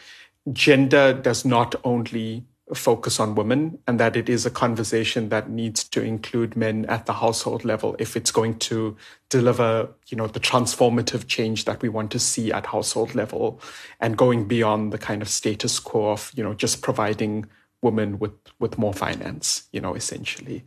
gender 0.54 1.14
does 1.14 1.44
not 1.46 1.74
only 1.84 2.46
focus 2.74 3.20
on 3.20 3.36
women 3.36 3.78
and 3.88 4.00
that 4.00 4.16
it 4.16 4.28
is 4.28 4.46
a 4.46 4.50
conversation 4.50 5.30
that 5.30 5.50
needs 5.50 5.84
to 5.84 6.02
include 6.02 6.56
men 6.56 6.84
at 6.86 7.06
the 7.06 7.14
household 7.14 7.64
level 7.64 7.96
if 8.00 8.18
it's 8.18 8.32
going 8.32 8.58
to 8.58 8.98
deliver 9.30 9.88
you 10.08 10.18
know 10.18 10.26
the 10.26 10.40
transformative 10.40 11.28
change 11.28 11.66
that 11.66 11.80
we 11.84 11.90
want 11.90 12.10
to 12.10 12.18
see 12.18 12.52
at 12.52 12.66
household 12.66 13.14
level 13.14 13.62
and 14.00 14.18
going 14.18 14.48
beyond 14.48 14.92
the 14.92 14.98
kind 14.98 15.22
of 15.22 15.30
status 15.30 15.80
quo 15.80 16.10
of 16.10 16.32
you 16.36 16.44
know 16.44 16.56
just 16.56 16.82
providing 16.82 17.46
women 17.84 18.18
with 18.18 18.34
with 18.58 18.80
more 18.80 18.94
finance 18.94 19.68
you 19.72 19.80
know 19.80 19.94
essentially 19.94 20.64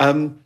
um, 0.00 0.42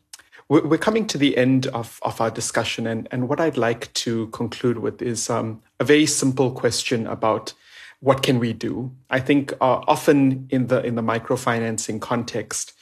we're 0.48 0.78
coming 0.78 1.06
to 1.08 1.18
the 1.18 1.36
end 1.36 1.66
of, 1.68 1.98
of 2.02 2.20
our 2.20 2.30
discussion, 2.30 2.86
and, 2.86 3.08
and 3.10 3.28
what 3.28 3.40
I'd 3.40 3.56
like 3.56 3.92
to 3.94 4.28
conclude 4.28 4.78
with 4.78 5.02
is 5.02 5.28
um, 5.28 5.60
a 5.80 5.84
very 5.84 6.06
simple 6.06 6.52
question 6.52 7.06
about 7.06 7.52
what 8.00 8.22
can 8.22 8.38
we 8.38 8.52
do. 8.52 8.92
I 9.10 9.20
think 9.20 9.52
uh, 9.54 9.82
often 9.88 10.46
in 10.50 10.68
the 10.68 10.84
in 10.84 10.94
the 10.94 11.02
microfinancing 11.02 12.00
context, 12.00 12.74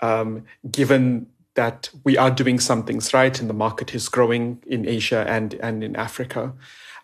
um, 0.00 0.44
given 0.70 1.26
that 1.54 1.90
we 2.04 2.16
are 2.16 2.30
doing 2.30 2.58
some 2.58 2.84
things 2.84 3.12
right 3.12 3.38
and 3.38 3.50
the 3.50 3.54
market 3.54 3.94
is 3.94 4.08
growing 4.08 4.62
in 4.66 4.88
Asia 4.88 5.26
and 5.28 5.54
and 5.54 5.84
in 5.84 5.96
Africa, 5.96 6.54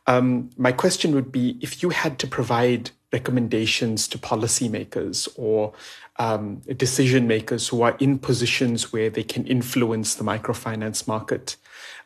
um, 0.07 0.51
my 0.57 0.73
question 0.73 1.15
would 1.15 1.31
be 1.31 1.59
if 1.61 1.83
you 1.83 1.91
had 1.91 2.19
to 2.21 2.27
provide 2.27 2.91
recommendations 3.19 4.09
to 4.09 4.17
policymakers 4.33 5.19
or 5.37 5.73
um, 6.19 6.45
decision 6.85 7.23
makers 7.27 7.69
who 7.69 7.79
are 7.87 7.97
in 7.99 8.19
positions 8.19 8.93
where 8.93 9.11
they 9.17 9.23
can 9.23 9.47
influence 9.47 10.09
the 10.15 10.25
microfinance 10.25 11.01
market, 11.15 11.57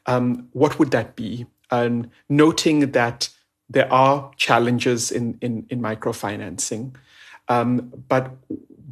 um, 0.06 0.48
what 0.52 0.78
would 0.78 0.90
that 0.96 1.16
be? 1.16 1.46
And 1.70 2.10
noting 2.28 2.92
that 2.92 3.28
there 3.68 3.90
are 3.92 4.30
challenges 4.36 5.10
in, 5.18 5.38
in, 5.40 5.66
in 5.70 5.80
microfinancing, 5.80 6.94
um, 7.48 7.92
but 8.08 8.24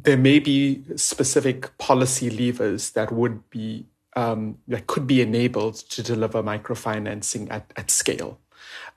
there 0.01 0.17
may 0.17 0.39
be 0.39 0.83
specific 0.95 1.77
policy 1.77 2.29
levers 2.29 2.91
that 2.91 3.11
would 3.11 3.49
be 3.49 3.85
um, 4.15 4.57
that 4.67 4.87
could 4.87 5.05
be 5.05 5.21
enabled 5.21 5.75
to 5.93 6.01
deliver 6.01 6.41
microfinancing 6.41 7.47
at, 7.51 7.71
at 7.77 7.91
scale. 7.91 8.39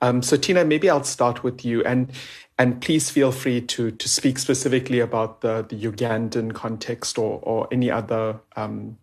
Um, 0.03 0.21
so 0.21 0.35
Tina, 0.35 0.65
maybe 0.65 0.89
I'll 0.89 1.05
start 1.05 1.43
with 1.43 1.63
you, 1.63 1.81
and 1.85 2.11
and 2.59 2.81
please 2.81 3.09
feel 3.09 3.31
free 3.31 3.61
to 3.61 3.89
to 3.89 4.09
speak 4.09 4.37
specifically 4.37 4.99
about 4.99 5.39
the 5.39 5.65
the 5.67 5.81
Ugandan 5.81 6.53
context 6.53 7.17
or 7.17 7.39
or 7.41 7.69
any 7.71 7.89
other 7.89 8.41
um, 8.57 8.97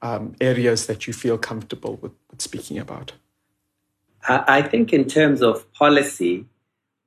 um, 0.00 0.34
areas 0.40 0.86
that 0.86 1.06
you 1.06 1.12
feel 1.12 1.36
comfortable 1.36 1.96
with, 1.96 2.12
with 2.30 2.40
speaking 2.40 2.78
about. 2.78 3.12
I 4.26 4.62
think 4.62 4.94
in 4.94 5.04
terms 5.04 5.42
of 5.42 5.70
policy, 5.72 6.46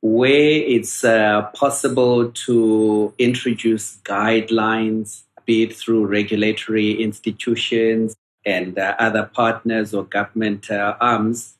where 0.02 0.62
it's 0.76 1.04
uh, 1.04 1.43
possible 1.56 2.32
to 2.32 3.13
introduce 3.17 3.98
guidelines, 4.04 5.24
be 5.46 5.63
it 5.63 5.76
through 5.76 6.06
regulatory 6.06 6.91
institutions 7.02 8.15
and 8.46 8.78
uh, 8.78 8.96
other 9.00 9.24
partners 9.34 9.93
or 9.93 10.04
government 10.04 10.69
uh, 10.69 10.96
arms, 11.00 11.56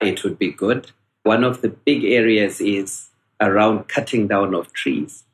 it 0.00 0.24
would 0.24 0.38
be 0.38 0.52
good. 0.52 0.90
One 1.22 1.44
of 1.44 1.60
the 1.62 1.68
big 1.68 2.04
areas 2.04 2.60
is 2.60 3.08
around 3.40 3.88
cutting 3.88 4.28
down 4.28 4.54
of 4.54 4.72
trees 4.72 5.24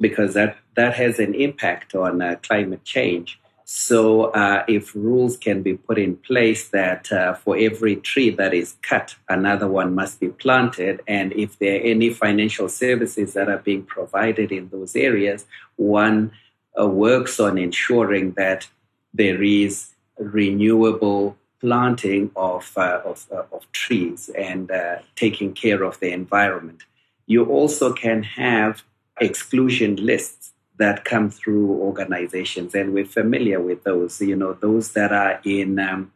because 0.00 0.34
that, 0.34 0.56
that 0.76 0.94
has 0.94 1.18
an 1.18 1.34
impact 1.34 1.94
on 1.94 2.22
uh, 2.22 2.36
climate 2.42 2.84
change. 2.84 3.40
So, 3.72 4.32
uh, 4.32 4.64
if 4.66 4.96
rules 4.96 5.36
can 5.36 5.62
be 5.62 5.74
put 5.74 5.96
in 5.96 6.16
place 6.16 6.70
that 6.70 7.12
uh, 7.12 7.34
for 7.34 7.56
every 7.56 7.94
tree 7.94 8.30
that 8.30 8.52
is 8.52 8.74
cut, 8.82 9.14
another 9.28 9.68
one 9.68 9.94
must 9.94 10.18
be 10.18 10.26
planted, 10.26 11.00
and 11.06 11.32
if 11.34 11.56
there 11.60 11.76
are 11.76 11.84
any 11.84 12.10
financial 12.10 12.68
services 12.68 13.34
that 13.34 13.48
are 13.48 13.58
being 13.58 13.84
provided 13.84 14.50
in 14.50 14.70
those 14.70 14.96
areas, 14.96 15.46
one 15.76 16.32
uh, 16.76 16.88
works 16.88 17.38
on 17.38 17.58
ensuring 17.58 18.32
that 18.32 18.66
there 19.14 19.40
is 19.40 19.94
renewable 20.18 21.36
planting 21.60 22.30
of, 22.36 22.72
uh, 22.76 23.00
of, 23.04 23.26
uh, 23.32 23.42
of, 23.52 23.70
trees 23.72 24.30
and 24.36 24.70
uh, 24.70 24.96
taking 25.14 25.52
care 25.52 25.82
of 25.82 26.00
the 26.00 26.10
environment. 26.10 26.84
You 27.26 27.44
also 27.44 27.92
can 27.92 28.22
have 28.22 28.82
exclusion 29.20 29.96
lists 29.96 30.52
that 30.78 31.04
come 31.04 31.30
through 31.30 31.70
organizations, 31.72 32.74
and 32.74 32.94
we're 32.94 33.04
familiar 33.04 33.60
with 33.60 33.84
those. 33.84 34.20
You 34.20 34.36
know, 34.36 34.54
those 34.54 34.92
that 34.92 35.12
are 35.12 35.38
in 35.44 35.78
um, 35.78 36.12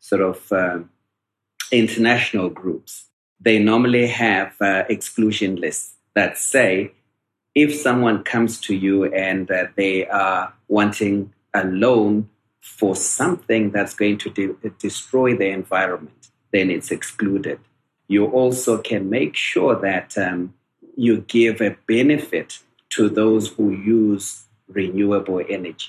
sort 0.00 0.22
of 0.22 0.52
uh, 0.52 0.80
international 1.70 2.48
groups. 2.48 3.06
They 3.40 3.58
normally 3.58 4.08
have 4.08 4.54
uh, 4.60 4.84
exclusion 4.88 5.56
lists 5.56 5.94
that 6.14 6.36
say 6.36 6.92
if 7.54 7.74
someone 7.74 8.24
comes 8.24 8.60
to 8.62 8.74
you 8.74 9.04
and 9.12 9.50
uh, 9.50 9.66
they 9.76 10.06
are 10.08 10.52
wanting 10.68 11.32
a 11.54 11.64
loan 11.64 12.28
for 12.60 12.94
something 12.96 13.70
that's 13.70 13.94
going 13.94 14.18
to 14.18 14.30
de- 14.30 14.70
destroy 14.78 15.36
the 15.36 15.48
environment, 15.48 16.28
then 16.52 16.70
it's 16.70 16.90
excluded. 16.90 17.60
You 18.08 18.26
also 18.26 18.78
can 18.78 19.10
make 19.10 19.36
sure 19.36 19.76
that 19.80 20.16
um, 20.16 20.54
you 20.96 21.18
give 21.28 21.60
a 21.60 21.76
benefit 21.86 22.60
to 22.90 23.08
those 23.08 23.48
who 23.48 23.70
use 23.70 24.44
renewable 24.68 25.42
energy. 25.48 25.88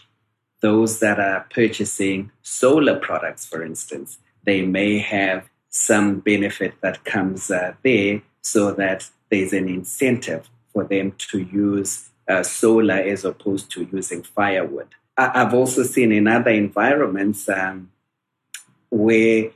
Those 0.62 1.00
that 1.00 1.20
are 1.20 1.48
purchasing 1.54 2.32
solar 2.42 3.00
products, 3.00 3.46
for 3.46 3.64
instance, 3.64 4.20
they 4.44 4.66
may 4.66 5.00
have 5.00 5.50
some 5.70 6.20
benefit 6.20 6.74
that 6.82 7.06
comes 7.06 7.50
uh, 7.50 7.74
there 7.84 8.22
so 8.42 8.72
that 8.74 9.10
there's 9.30 9.54
an 9.54 9.70
incentive 9.70 10.50
for 10.74 10.84
them 10.84 11.14
to 11.30 11.40
use 11.40 12.10
uh, 12.28 12.44
solar 12.44 12.96
as 12.96 13.26
opposed 13.26 13.72
to 13.72 13.88
using 13.92 14.24
firewood. 14.24 14.90
I've 15.20 15.54
also 15.54 15.84
seen 15.84 16.12
in 16.12 16.28
other 16.28 16.52
environments 16.52 17.50
um, 17.50 17.92
where 18.90 19.52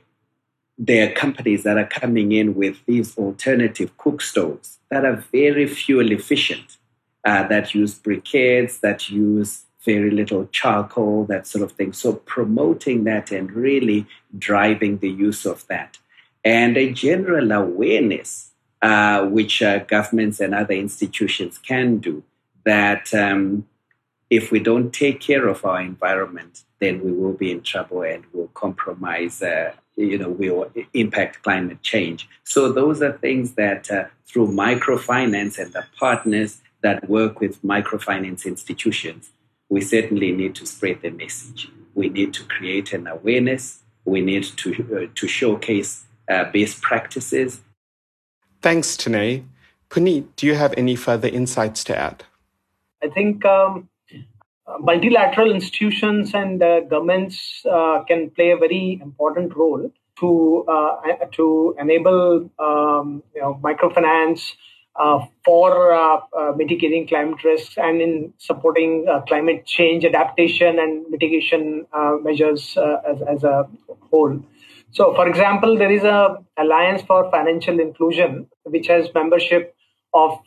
there 0.76 1.08
are 1.08 1.14
companies 1.14 1.62
that 1.62 1.78
are 1.78 1.86
coming 1.86 2.32
in 2.32 2.54
with 2.54 2.84
these 2.84 3.16
alternative 3.16 3.96
cook 3.96 4.20
stoves 4.20 4.78
that 4.90 5.04
are 5.04 5.24
very 5.32 5.66
fuel 5.66 6.12
efficient, 6.12 6.76
uh, 7.24 7.46
that 7.48 7.74
use 7.74 7.98
briquettes, 7.98 8.80
that 8.80 9.08
use 9.08 9.62
very 9.84 10.10
little 10.10 10.46
charcoal, 10.46 11.24
that 11.26 11.46
sort 11.46 11.64
of 11.64 11.72
thing. 11.72 11.92
So 11.92 12.14
promoting 12.14 13.04
that 13.04 13.30
and 13.30 13.50
really 13.50 14.06
driving 14.38 14.98
the 14.98 15.10
use 15.10 15.46
of 15.46 15.66
that. 15.68 15.98
And 16.44 16.76
a 16.76 16.92
general 16.92 17.52
awareness, 17.52 18.50
uh, 18.82 19.24
which 19.26 19.62
uh, 19.62 19.78
governments 19.78 20.40
and 20.40 20.54
other 20.54 20.74
institutions 20.74 21.58
can 21.58 21.98
do, 21.98 22.22
that 22.64 23.14
um, 23.14 23.66
if 24.38 24.50
we 24.50 24.58
don't 24.58 24.92
take 24.92 25.20
care 25.20 25.46
of 25.46 25.64
our 25.64 25.80
environment, 25.80 26.64
then 26.80 26.94
we 27.04 27.12
will 27.12 27.34
be 27.34 27.52
in 27.52 27.62
trouble 27.62 28.02
and 28.02 28.24
will 28.32 28.50
compromise, 28.64 29.40
uh, 29.42 29.72
you 29.96 30.18
know, 30.18 30.28
we 30.28 30.50
will 30.50 30.68
impact 30.92 31.42
climate 31.44 31.80
change. 31.82 32.28
So 32.42 32.72
those 32.72 33.00
are 33.00 33.12
things 33.12 33.52
that 33.52 33.90
uh, 33.92 34.06
through 34.26 34.48
microfinance 34.48 35.56
and 35.56 35.72
the 35.72 35.84
partners 35.98 36.58
that 36.82 37.08
work 37.08 37.38
with 37.38 37.62
microfinance 37.62 38.44
institutions, 38.44 39.30
we 39.68 39.80
certainly 39.80 40.32
need 40.32 40.56
to 40.56 40.66
spread 40.66 41.02
the 41.02 41.10
message. 41.10 41.70
We 41.94 42.08
need 42.08 42.34
to 42.34 42.42
create 42.44 42.92
an 42.92 43.06
awareness. 43.06 43.82
We 44.04 44.20
need 44.20 44.44
to, 44.62 44.68
uh, 44.70 45.12
to 45.14 45.28
showcase 45.28 46.04
uh, 46.28 46.50
best 46.50 46.82
practices. 46.82 47.60
Thanks, 48.60 48.96
Tanay. 48.96 49.44
Puneet, 49.90 50.24
do 50.34 50.46
you 50.48 50.54
have 50.54 50.74
any 50.76 50.96
further 50.96 51.28
insights 51.28 51.84
to 51.84 51.96
add? 51.96 52.24
I 53.00 53.08
think 53.08 53.44
um, 53.44 53.88
multilateral 54.80 55.52
institutions 55.52 56.34
and 56.34 56.62
uh, 56.62 56.80
governments 56.80 57.64
uh, 57.70 58.02
can 58.08 58.30
play 58.30 58.50
a 58.50 58.56
very 58.56 58.98
important 59.02 59.54
role 59.56 59.90
to 60.18 60.64
uh, 60.68 61.26
to 61.32 61.74
enable 61.78 62.50
um, 62.58 63.22
you 63.34 63.40
know, 63.40 63.60
microfinance 63.62 64.52
uh, 64.96 65.26
for 65.44 65.92
uh, 65.92 66.20
uh, 66.38 66.52
mitigating 66.56 67.06
climate 67.06 67.42
risks 67.42 67.76
and 67.76 68.00
in 68.00 68.32
supporting 68.38 69.04
climate 69.26 69.66
change 69.66 70.04
adaptation 70.04 70.78
and 70.78 71.04
mitigation 71.10 71.84
measures 72.22 72.78
as, 73.04 73.20
as 73.22 73.42
a 73.42 73.68
whole. 74.10 74.40
So, 74.92 75.12
for 75.14 75.26
example, 75.26 75.76
there 75.76 75.90
is 75.90 76.04
a 76.04 76.36
Alliance 76.56 77.02
for 77.02 77.28
Financial 77.32 77.80
Inclusion, 77.80 78.46
which 78.62 78.86
has 78.86 79.12
membership 79.12 79.74
of 80.12 80.38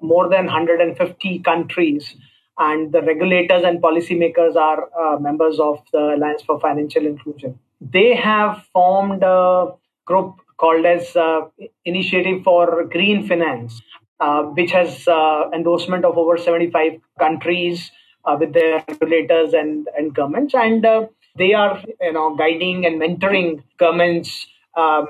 more 0.00 0.28
than 0.28 0.46
150 0.46 1.40
countries 1.40 2.14
and 2.58 2.92
the 2.92 3.02
regulators 3.02 3.62
and 3.64 3.82
policymakers 3.82 4.56
are 4.56 4.88
uh, 4.98 5.18
members 5.18 5.60
of 5.60 5.82
the 5.92 6.14
Alliance 6.14 6.42
for 6.42 6.58
Financial 6.58 7.04
Inclusion. 7.04 7.58
They 7.80 8.14
have 8.14 8.64
formed 8.72 9.22
a 9.22 9.72
group 10.06 10.40
called 10.56 10.86
as 10.86 11.14
uh, 11.16 11.42
Initiative 11.84 12.42
for 12.42 12.84
Green 12.84 13.26
Finance, 13.26 13.82
uh, 14.20 14.44
which 14.44 14.70
has 14.70 15.06
uh, 15.06 15.50
endorsement 15.52 16.04
of 16.04 16.16
over 16.16 16.38
75 16.38 16.92
countries 17.18 17.90
uh, 18.24 18.36
with 18.40 18.54
their 18.54 18.82
regulators 18.88 19.52
and, 19.52 19.88
and 19.96 20.14
governments. 20.14 20.54
And 20.54 20.84
uh, 20.86 21.06
they 21.36 21.52
are 21.52 21.82
you 22.00 22.12
know, 22.12 22.34
guiding 22.36 22.86
and 22.86 22.98
mentoring 22.98 23.62
governments, 23.78 24.46
um, 24.76 25.06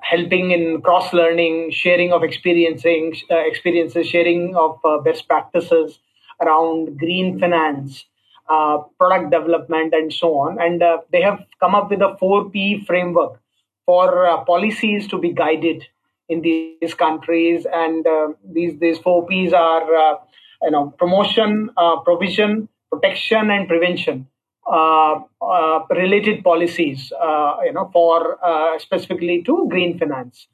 helping 0.00 0.50
in 0.50 0.80
cross 0.80 1.12
learning, 1.12 1.72
sharing 1.72 2.12
of 2.12 2.22
experiencing, 2.22 3.14
experiences, 3.28 4.06
sharing 4.06 4.56
of 4.56 4.80
best 5.04 5.28
practices 5.28 5.98
around 6.40 6.98
green 6.98 7.38
finance, 7.38 8.04
uh, 8.48 8.78
product 8.98 9.30
development, 9.30 9.94
and 9.94 10.12
so 10.12 10.38
on. 10.38 10.60
And 10.60 10.82
uh, 10.82 10.98
they 11.10 11.22
have 11.22 11.44
come 11.60 11.74
up 11.74 11.90
with 11.90 12.00
a 12.00 12.16
4P 12.20 12.86
framework 12.86 13.40
for 13.84 14.26
uh, 14.26 14.44
policies 14.44 15.06
to 15.08 15.18
be 15.18 15.32
guided 15.32 15.84
in 16.28 16.42
these 16.42 16.94
countries. 16.94 17.66
And 17.72 18.06
uh, 18.06 18.28
these, 18.44 18.78
these 18.78 18.98
4Ps 18.98 19.52
are 19.52 19.94
uh, 19.94 20.14
you 20.62 20.70
know, 20.70 20.94
promotion, 20.98 21.70
uh, 21.76 22.00
provision, 22.00 22.68
protection, 22.90 23.50
and 23.50 23.68
prevention. 23.68 24.26
uh, 24.66 25.20
uh, 25.40 25.80
related 25.90 26.42
policies, 26.42 27.12
uh, 27.22 27.56
you 27.64 27.72
know, 27.72 27.88
for 27.92 28.36
uh, 28.44 28.76
specifically 28.78 29.42
to 29.42 29.66
green 29.70 29.96
finance. 29.98 30.48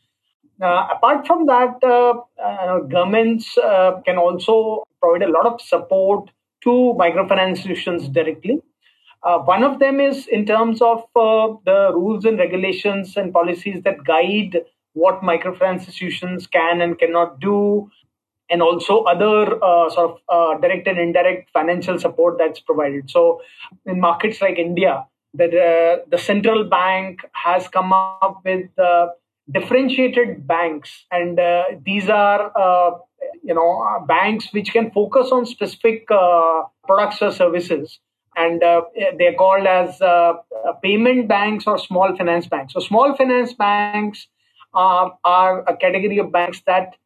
apart 0.61 1.27
from 1.27 1.47
that, 1.47 1.81
governments 2.91 3.55
can 4.05 4.19
also 4.19 4.85
provide 5.03 5.23
a 5.23 5.31
lot 5.31 5.47
of 5.47 5.61
support 5.61 6.31
to 6.63 6.95
microfinance 6.99 7.51
institutions 7.51 8.09
directly. 8.09 8.61
Uh, 9.23 9.39
one 9.39 9.63
of 9.63 9.79
them 9.79 10.01
is 10.01 10.27
in 10.27 10.45
terms 10.45 10.81
of 10.83 11.01
uh, 11.15 11.55
the 11.65 11.93
rules 11.95 12.25
and 12.25 12.39
regulations 12.39 13.17
and 13.17 13.33
policies 13.33 13.83
that 13.85 14.03
guide 14.05 14.61
what 14.95 15.23
microfinance 15.23 15.87
institutions 15.87 16.47
can 16.47 16.81
and 16.81 16.99
cannot 16.99 17.39
do, 17.41 17.89
and 18.51 18.61
also 18.61 19.03
other 19.05 19.63
uh, 19.65 19.89
sort 19.91 20.11
of 20.11 20.19
uh, 20.29 20.61
direct 20.61 20.87
and 20.87 20.99
indirect 20.99 21.49
financial 21.51 21.99
support 21.99 22.37
that's 22.37 22.61
provided. 22.61 23.09
So, 23.09 23.41
in 23.87 24.01
markets 24.01 24.43
like 24.43 24.59
India, 24.59 25.07
the, 25.33 25.47
uh, 25.47 26.05
the 26.11 26.19
central 26.19 26.65
bank 26.65 27.21
has 27.33 27.69
come 27.69 27.93
up 27.93 28.43
with 28.45 28.69
uh, 28.79 29.07
differentiated 29.51 30.47
banks, 30.47 31.07
and 31.11 31.39
these 31.85 32.11
are 32.11 32.53
you 33.43 33.55
know 33.55 34.05
banks 34.07 34.53
which 34.53 34.73
can 34.73 34.91
focus 34.91 35.31
on 35.33 35.47
specific 35.47 36.07
products 36.07 37.21
or 37.21 37.31
services 37.33 37.99
and 38.37 38.63
uh, 38.63 38.83
they're 39.19 39.35
called 39.35 39.67
as 39.67 40.01
uh, 40.01 40.35
payment 40.83 41.29
banks 41.29 41.67
or 41.67 41.79
small 41.79 42.17
finance 42.17 42.47
banks. 42.47 42.73
So, 42.73 42.81
small 42.81 43.15
finance 43.15 43.53
banks 43.53 44.27
uh, 44.75 45.11
are 45.25 45.61
a 45.69 45.77
category 45.77 46.19
of 46.19 46.33
banks 46.33 46.63
that 46.67 46.97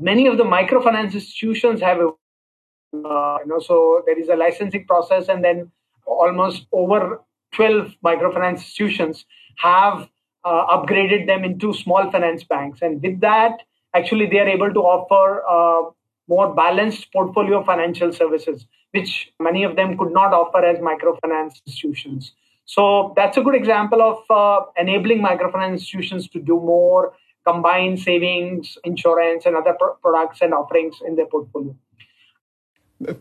many 0.00 0.26
of 0.26 0.36
the 0.36 0.44
microfinance 0.44 1.14
institutions 1.14 1.80
have. 1.80 1.98
Uh, 1.98 3.38
you 3.40 3.46
know, 3.46 3.58
so 3.58 4.02
there 4.06 4.18
is 4.18 4.28
a 4.28 4.36
licensing 4.36 4.86
process, 4.86 5.28
and 5.28 5.44
then 5.44 5.70
almost 6.06 6.66
over 6.72 7.20
12 7.52 7.92
microfinance 8.04 8.54
institutions 8.54 9.24
have 9.56 10.08
uh, 10.44 10.66
upgraded 10.76 11.26
them 11.26 11.44
into 11.44 11.72
small 11.74 12.10
finance 12.10 12.44
banks, 12.44 12.80
and 12.82 13.02
with 13.02 13.20
that, 13.20 13.62
actually, 13.96 14.26
they 14.26 14.38
are 14.38 14.48
able 14.48 14.72
to 14.72 14.80
offer 14.80 15.42
uh, 15.56 15.90
more 16.28 16.54
balanced 16.54 17.12
portfolio 17.12 17.60
of 17.60 17.66
financial 17.66 18.12
services, 18.12 18.66
which 18.92 19.32
many 19.40 19.64
of 19.64 19.76
them 19.76 19.96
could 19.98 20.12
not 20.12 20.32
offer 20.32 20.64
as 20.64 20.78
microfinance 20.78 21.60
institutions. 21.66 22.32
So 22.66 23.12
that's 23.16 23.36
a 23.36 23.42
good 23.42 23.54
example 23.54 24.02
of 24.02 24.18
uh, 24.28 24.66
enabling 24.76 25.20
microfinance 25.20 25.72
institutions 25.72 26.28
to 26.30 26.40
do 26.40 26.54
more, 26.54 27.14
combine 27.46 27.96
savings, 27.96 28.76
insurance, 28.84 29.46
and 29.46 29.56
other 29.56 29.74
pro- 29.78 29.94
products 29.94 30.40
and 30.42 30.52
offerings 30.52 30.96
in 31.06 31.14
their 31.16 31.26
portfolio. 31.26 31.76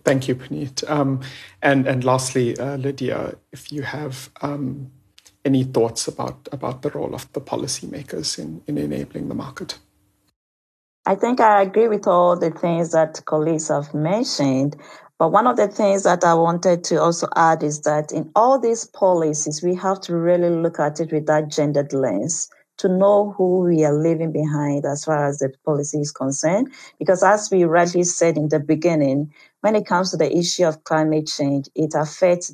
Thank 0.03 0.27
you, 0.27 0.35
Puneet. 0.35 0.89
Um, 0.89 1.19
and 1.61 1.85
and 1.85 2.03
lastly, 2.03 2.57
uh, 2.57 2.77
Lydia, 2.77 3.35
if 3.51 3.71
you 3.73 3.81
have 3.83 4.29
um, 4.41 4.91
any 5.43 5.63
thoughts 5.63 6.07
about 6.07 6.47
about 6.51 6.81
the 6.81 6.89
role 6.89 7.13
of 7.13 7.31
the 7.33 7.41
policymakers 7.41 8.39
in 8.39 8.61
in 8.67 8.77
enabling 8.77 9.27
the 9.27 9.35
market. 9.35 9.77
I 11.05 11.15
think 11.15 11.39
I 11.39 11.61
agree 11.61 11.87
with 11.87 12.07
all 12.07 12.37
the 12.37 12.51
things 12.51 12.91
that 12.91 13.23
colleagues 13.25 13.67
have 13.69 13.93
mentioned. 13.93 14.75
But 15.17 15.31
one 15.31 15.47
of 15.47 15.55
the 15.55 15.67
things 15.67 16.03
that 16.03 16.23
I 16.23 16.33
wanted 16.33 16.83
to 16.85 17.01
also 17.01 17.27
add 17.35 17.63
is 17.63 17.81
that 17.81 18.11
in 18.11 18.31
all 18.35 18.59
these 18.59 18.85
policies, 18.85 19.63
we 19.63 19.75
have 19.75 20.01
to 20.01 20.15
really 20.15 20.49
look 20.49 20.79
at 20.79 20.99
it 20.99 21.11
with 21.11 21.25
that 21.27 21.47
gendered 21.49 21.93
lens 21.93 22.49
to 22.77 22.89
know 22.89 23.33
who 23.37 23.59
we 23.59 23.85
are 23.85 23.93
leaving 23.93 24.33
behind 24.33 24.83
as 24.85 25.05
far 25.05 25.25
as 25.25 25.37
the 25.37 25.53
policy 25.63 25.99
is 26.01 26.11
concerned. 26.11 26.73
Because 26.99 27.23
as 27.23 27.49
we 27.49 27.63
rightly 27.63 28.03
said 28.03 28.35
in 28.35 28.49
the 28.49 28.59
beginning, 28.59 29.31
when 29.61 29.75
it 29.75 29.85
comes 29.85 30.11
to 30.11 30.17
the 30.17 30.35
issue 30.35 30.65
of 30.65 30.83
climate 30.83 31.27
change, 31.27 31.69
it 31.75 31.91
affects 31.95 32.53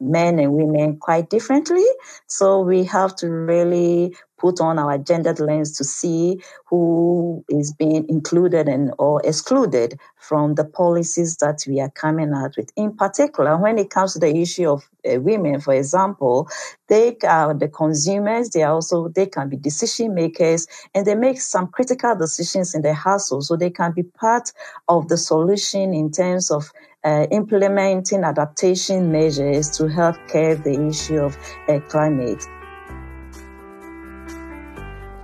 men 0.00 0.38
and 0.38 0.52
women 0.54 0.98
quite 0.98 1.30
differently. 1.30 1.84
So 2.26 2.60
we 2.60 2.84
have 2.84 3.14
to 3.16 3.28
really 3.30 4.16
put 4.44 4.60
on 4.60 4.78
our 4.78 4.98
gendered 4.98 5.40
lens 5.40 5.74
to 5.78 5.84
see 5.84 6.38
who 6.66 7.42
is 7.48 7.72
being 7.72 8.06
included 8.10 8.68
and 8.68 8.92
or 8.98 9.22
excluded 9.24 9.98
from 10.18 10.54
the 10.56 10.64
policies 10.66 11.38
that 11.38 11.64
we 11.66 11.80
are 11.80 11.88
coming 11.88 12.30
out 12.34 12.54
with. 12.58 12.70
In 12.76 12.94
particular, 12.94 13.56
when 13.56 13.78
it 13.78 13.88
comes 13.88 14.12
to 14.12 14.18
the 14.18 14.36
issue 14.36 14.68
of 14.68 14.86
uh, 15.10 15.18
women, 15.18 15.60
for 15.60 15.72
example, 15.72 16.46
they 16.88 17.16
are 17.26 17.54
the 17.54 17.68
consumers. 17.68 18.50
They 18.50 18.62
are 18.62 18.74
also 18.74 19.08
they 19.08 19.24
can 19.24 19.48
be 19.48 19.56
decision 19.56 20.14
makers, 20.14 20.66
and 20.94 21.06
they 21.06 21.14
make 21.14 21.40
some 21.40 21.68
critical 21.68 22.14
decisions 22.14 22.74
in 22.74 22.82
their 22.82 23.00
household, 23.08 23.44
so 23.44 23.56
they 23.56 23.70
can 23.70 23.92
be 23.92 24.02
part 24.02 24.52
of 24.88 25.08
the 25.08 25.16
solution 25.16 25.94
in 25.94 26.10
terms 26.10 26.50
of 26.50 26.70
uh, 27.02 27.26
implementing 27.30 28.24
adaptation 28.24 29.10
measures 29.10 29.70
to 29.78 29.88
help 29.88 30.16
curb 30.28 30.62
the 30.64 30.86
issue 30.86 31.18
of 31.18 31.38
uh, 31.68 31.80
climate. 31.88 32.44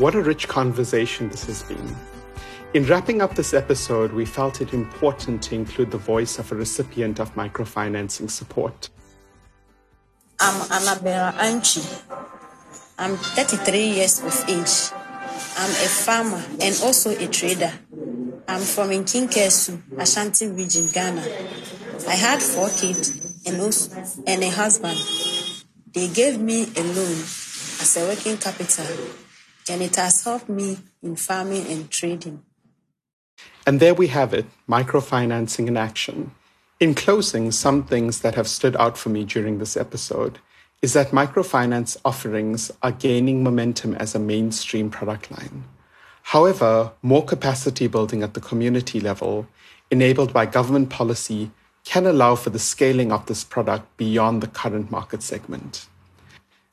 What 0.00 0.14
a 0.14 0.22
rich 0.22 0.48
conversation 0.48 1.28
this 1.28 1.44
has 1.44 1.62
been. 1.62 1.94
In 2.72 2.86
wrapping 2.86 3.20
up 3.20 3.34
this 3.34 3.52
episode, 3.52 4.12
we 4.12 4.24
felt 4.24 4.62
it 4.62 4.72
important 4.72 5.42
to 5.42 5.54
include 5.54 5.90
the 5.90 5.98
voice 5.98 6.38
of 6.38 6.50
a 6.50 6.54
recipient 6.54 7.20
of 7.20 7.34
microfinancing 7.34 8.30
support. 8.30 8.88
I'm 10.40 10.72
Annabella 10.72 11.34
Anchi. 11.36 11.84
I'm 12.98 13.14
33 13.18 13.78
years 13.78 14.20
of 14.20 14.32
age. 14.48 14.90
I'm 15.58 15.68
a 15.68 15.90
farmer 16.06 16.42
and 16.62 16.80
also 16.82 17.10
a 17.10 17.28
trader. 17.28 17.72
I'm 18.48 18.62
from 18.62 18.88
Nkinkesu, 18.88 19.98
Ashanti 19.98 20.46
region, 20.46 20.86
Ghana. 20.94 21.20
I 22.08 22.14
had 22.14 22.40
four 22.40 22.70
kids 22.70 23.44
and, 23.44 23.60
also, 23.60 24.02
and 24.26 24.42
a 24.44 24.48
husband. 24.48 24.98
They 25.92 26.08
gave 26.08 26.40
me 26.40 26.62
a 26.74 26.82
loan 26.84 27.20
as 27.82 27.98
a 27.98 28.08
working 28.08 28.38
capital 28.38 28.86
and 29.68 29.82
it 29.82 29.96
has 29.96 30.24
helped 30.24 30.48
me 30.48 30.78
in 31.02 31.16
farming 31.16 31.66
and 31.66 31.90
trading. 31.90 32.42
And 33.66 33.80
there 33.80 33.94
we 33.94 34.08
have 34.08 34.32
it 34.32 34.46
microfinancing 34.68 35.66
in 35.68 35.76
action. 35.76 36.32
In 36.80 36.94
closing, 36.94 37.52
some 37.52 37.84
things 37.84 38.20
that 38.20 38.34
have 38.34 38.48
stood 38.48 38.74
out 38.76 38.96
for 38.96 39.10
me 39.10 39.24
during 39.24 39.58
this 39.58 39.76
episode 39.76 40.38
is 40.80 40.94
that 40.94 41.10
microfinance 41.10 41.98
offerings 42.06 42.70
are 42.82 42.92
gaining 42.92 43.42
momentum 43.42 43.94
as 43.96 44.14
a 44.14 44.18
mainstream 44.18 44.88
product 44.88 45.30
line. 45.30 45.64
However, 46.22 46.92
more 47.02 47.24
capacity 47.24 47.86
building 47.86 48.22
at 48.22 48.32
the 48.32 48.40
community 48.40 48.98
level, 48.98 49.46
enabled 49.90 50.32
by 50.32 50.46
government 50.46 50.88
policy, 50.88 51.50
can 51.84 52.06
allow 52.06 52.34
for 52.34 52.48
the 52.48 52.58
scaling 52.58 53.12
of 53.12 53.26
this 53.26 53.44
product 53.44 53.94
beyond 53.98 54.42
the 54.42 54.46
current 54.46 54.90
market 54.90 55.22
segment. 55.22 55.86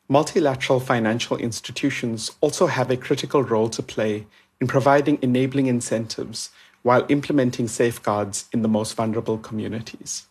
Multilateral 0.10 0.80
financial 0.80 1.36
institutions 1.36 2.32
also 2.40 2.68
have 2.68 2.90
a 2.90 2.96
critical 2.96 3.44
role 3.44 3.68
to 3.70 3.84
play 3.84 4.26
in 4.62 4.68
providing 4.68 5.20
enabling 5.22 5.68
incentives 5.68 6.50
while 6.82 7.06
implementing 7.10 7.68
safeguards 7.68 8.48
in 8.54 8.62
the 8.62 8.70
most 8.70 8.96
vulnerable 8.96 9.38
communities. 9.38 10.28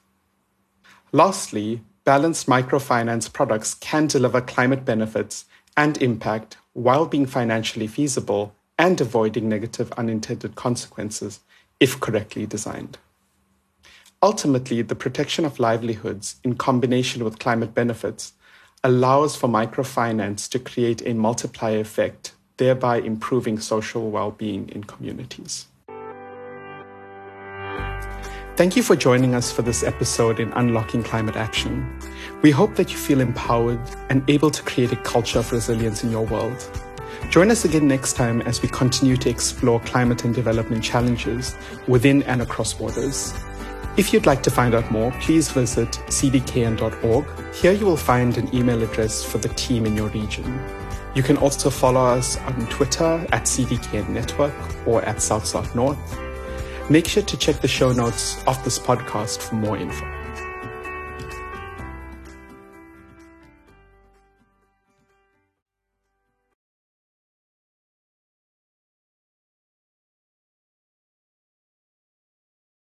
Lastly, 1.12 1.83
balanced 2.05 2.47
microfinance 2.47 3.31
products 3.31 3.75
can 3.75 4.07
deliver 4.07 4.41
climate 4.41 4.85
benefits 4.85 5.45
and 5.77 6.01
impact 6.01 6.57
while 6.73 7.05
being 7.05 7.27
financially 7.27 7.87
feasible 7.87 8.55
and 8.79 8.99
avoiding 9.01 9.49
negative 9.49 9.93
unintended 9.93 10.55
consequences 10.55 11.41
if 11.81 12.01
correctly 12.01 12.47
designed. 12.47 12.97
Ultimately, 14.23 14.81
the 14.81 14.95
protection 14.95 15.45
of 15.45 15.61
livelihoods 15.61 16.37
in 16.43 16.55
combination 16.55 17.23
with 17.23 17.39
climate 17.39 17.75
benefits 17.75 18.33
allows 18.87 19.35
for 19.35 19.49
microfinance 19.49 20.49
to 20.49 20.61
create 20.61 21.03
a 21.05 21.12
multiplier 21.12 21.81
effect, 21.81 22.33
thereby 22.57 22.99
improving 22.99 23.59
social 23.59 24.11
well 24.12 24.31
being 24.31 24.68
in 24.68 24.85
communities. 24.85 25.66
Thank 28.55 28.77
you 28.77 28.85
for 28.85 28.94
joining 28.94 29.35
us 29.35 29.51
for 29.51 29.62
this 29.62 29.83
episode 29.83 30.38
in 30.38 30.53
Unlocking 30.53 31.03
Climate 31.03 31.35
Action. 31.35 31.99
We 32.42 32.53
hope 32.53 32.77
that 32.77 32.92
you 32.92 32.96
feel 32.96 33.20
empowered 33.20 33.81
and 34.09 34.22
able 34.31 34.53
to 34.53 34.62
create 34.62 34.92
a 34.92 34.96
culture 34.96 35.40
of 35.40 35.51
resilience 35.51 36.05
in 36.05 36.12
your 36.12 36.25
world. 36.25 36.57
Join 37.29 37.51
us 37.51 37.64
again 37.64 37.88
next 37.88 38.12
time 38.12 38.40
as 38.42 38.62
we 38.62 38.68
continue 38.68 39.16
to 39.16 39.29
explore 39.29 39.81
climate 39.81 40.25
and 40.25 40.33
development 40.33 40.85
challenges 40.85 41.57
within 41.88 42.22
and 42.22 42.40
across 42.40 42.72
borders. 42.72 43.35
If 43.96 44.12
you'd 44.12 44.26
like 44.26 44.42
to 44.42 44.50
find 44.50 44.74
out 44.74 44.90
more, 44.90 45.11
please 45.22 45.50
visit 45.50 45.88
cdkn.org. 46.09 47.54
Here 47.54 47.72
you 47.72 47.87
will 47.87 47.96
find 47.96 48.36
an 48.36 48.55
email 48.55 48.82
address 48.82 49.24
for 49.24 49.38
the 49.38 49.49
team 49.49 49.86
in 49.86 49.97
your 49.97 50.09
region. 50.09 50.61
You 51.14 51.22
can 51.22 51.38
also 51.38 51.70
follow 51.70 52.05
us 52.05 52.36
on 52.36 52.66
Twitter 52.66 53.26
at 53.32 53.44
CDKN 53.44 54.11
Network 54.11 54.53
or 54.86 55.03
at 55.03 55.22
South 55.22 55.47
South 55.47 55.74
North. 55.74 56.18
Make 56.90 57.09
sure 57.09 57.22
to 57.22 57.38
check 57.38 57.62
the 57.62 57.68
show 57.68 57.90
notes 57.92 58.44
of 58.47 58.62
this 58.64 58.78
podcast 58.78 59.38
for 59.38 59.55
more 59.55 59.78
info. 59.78 60.16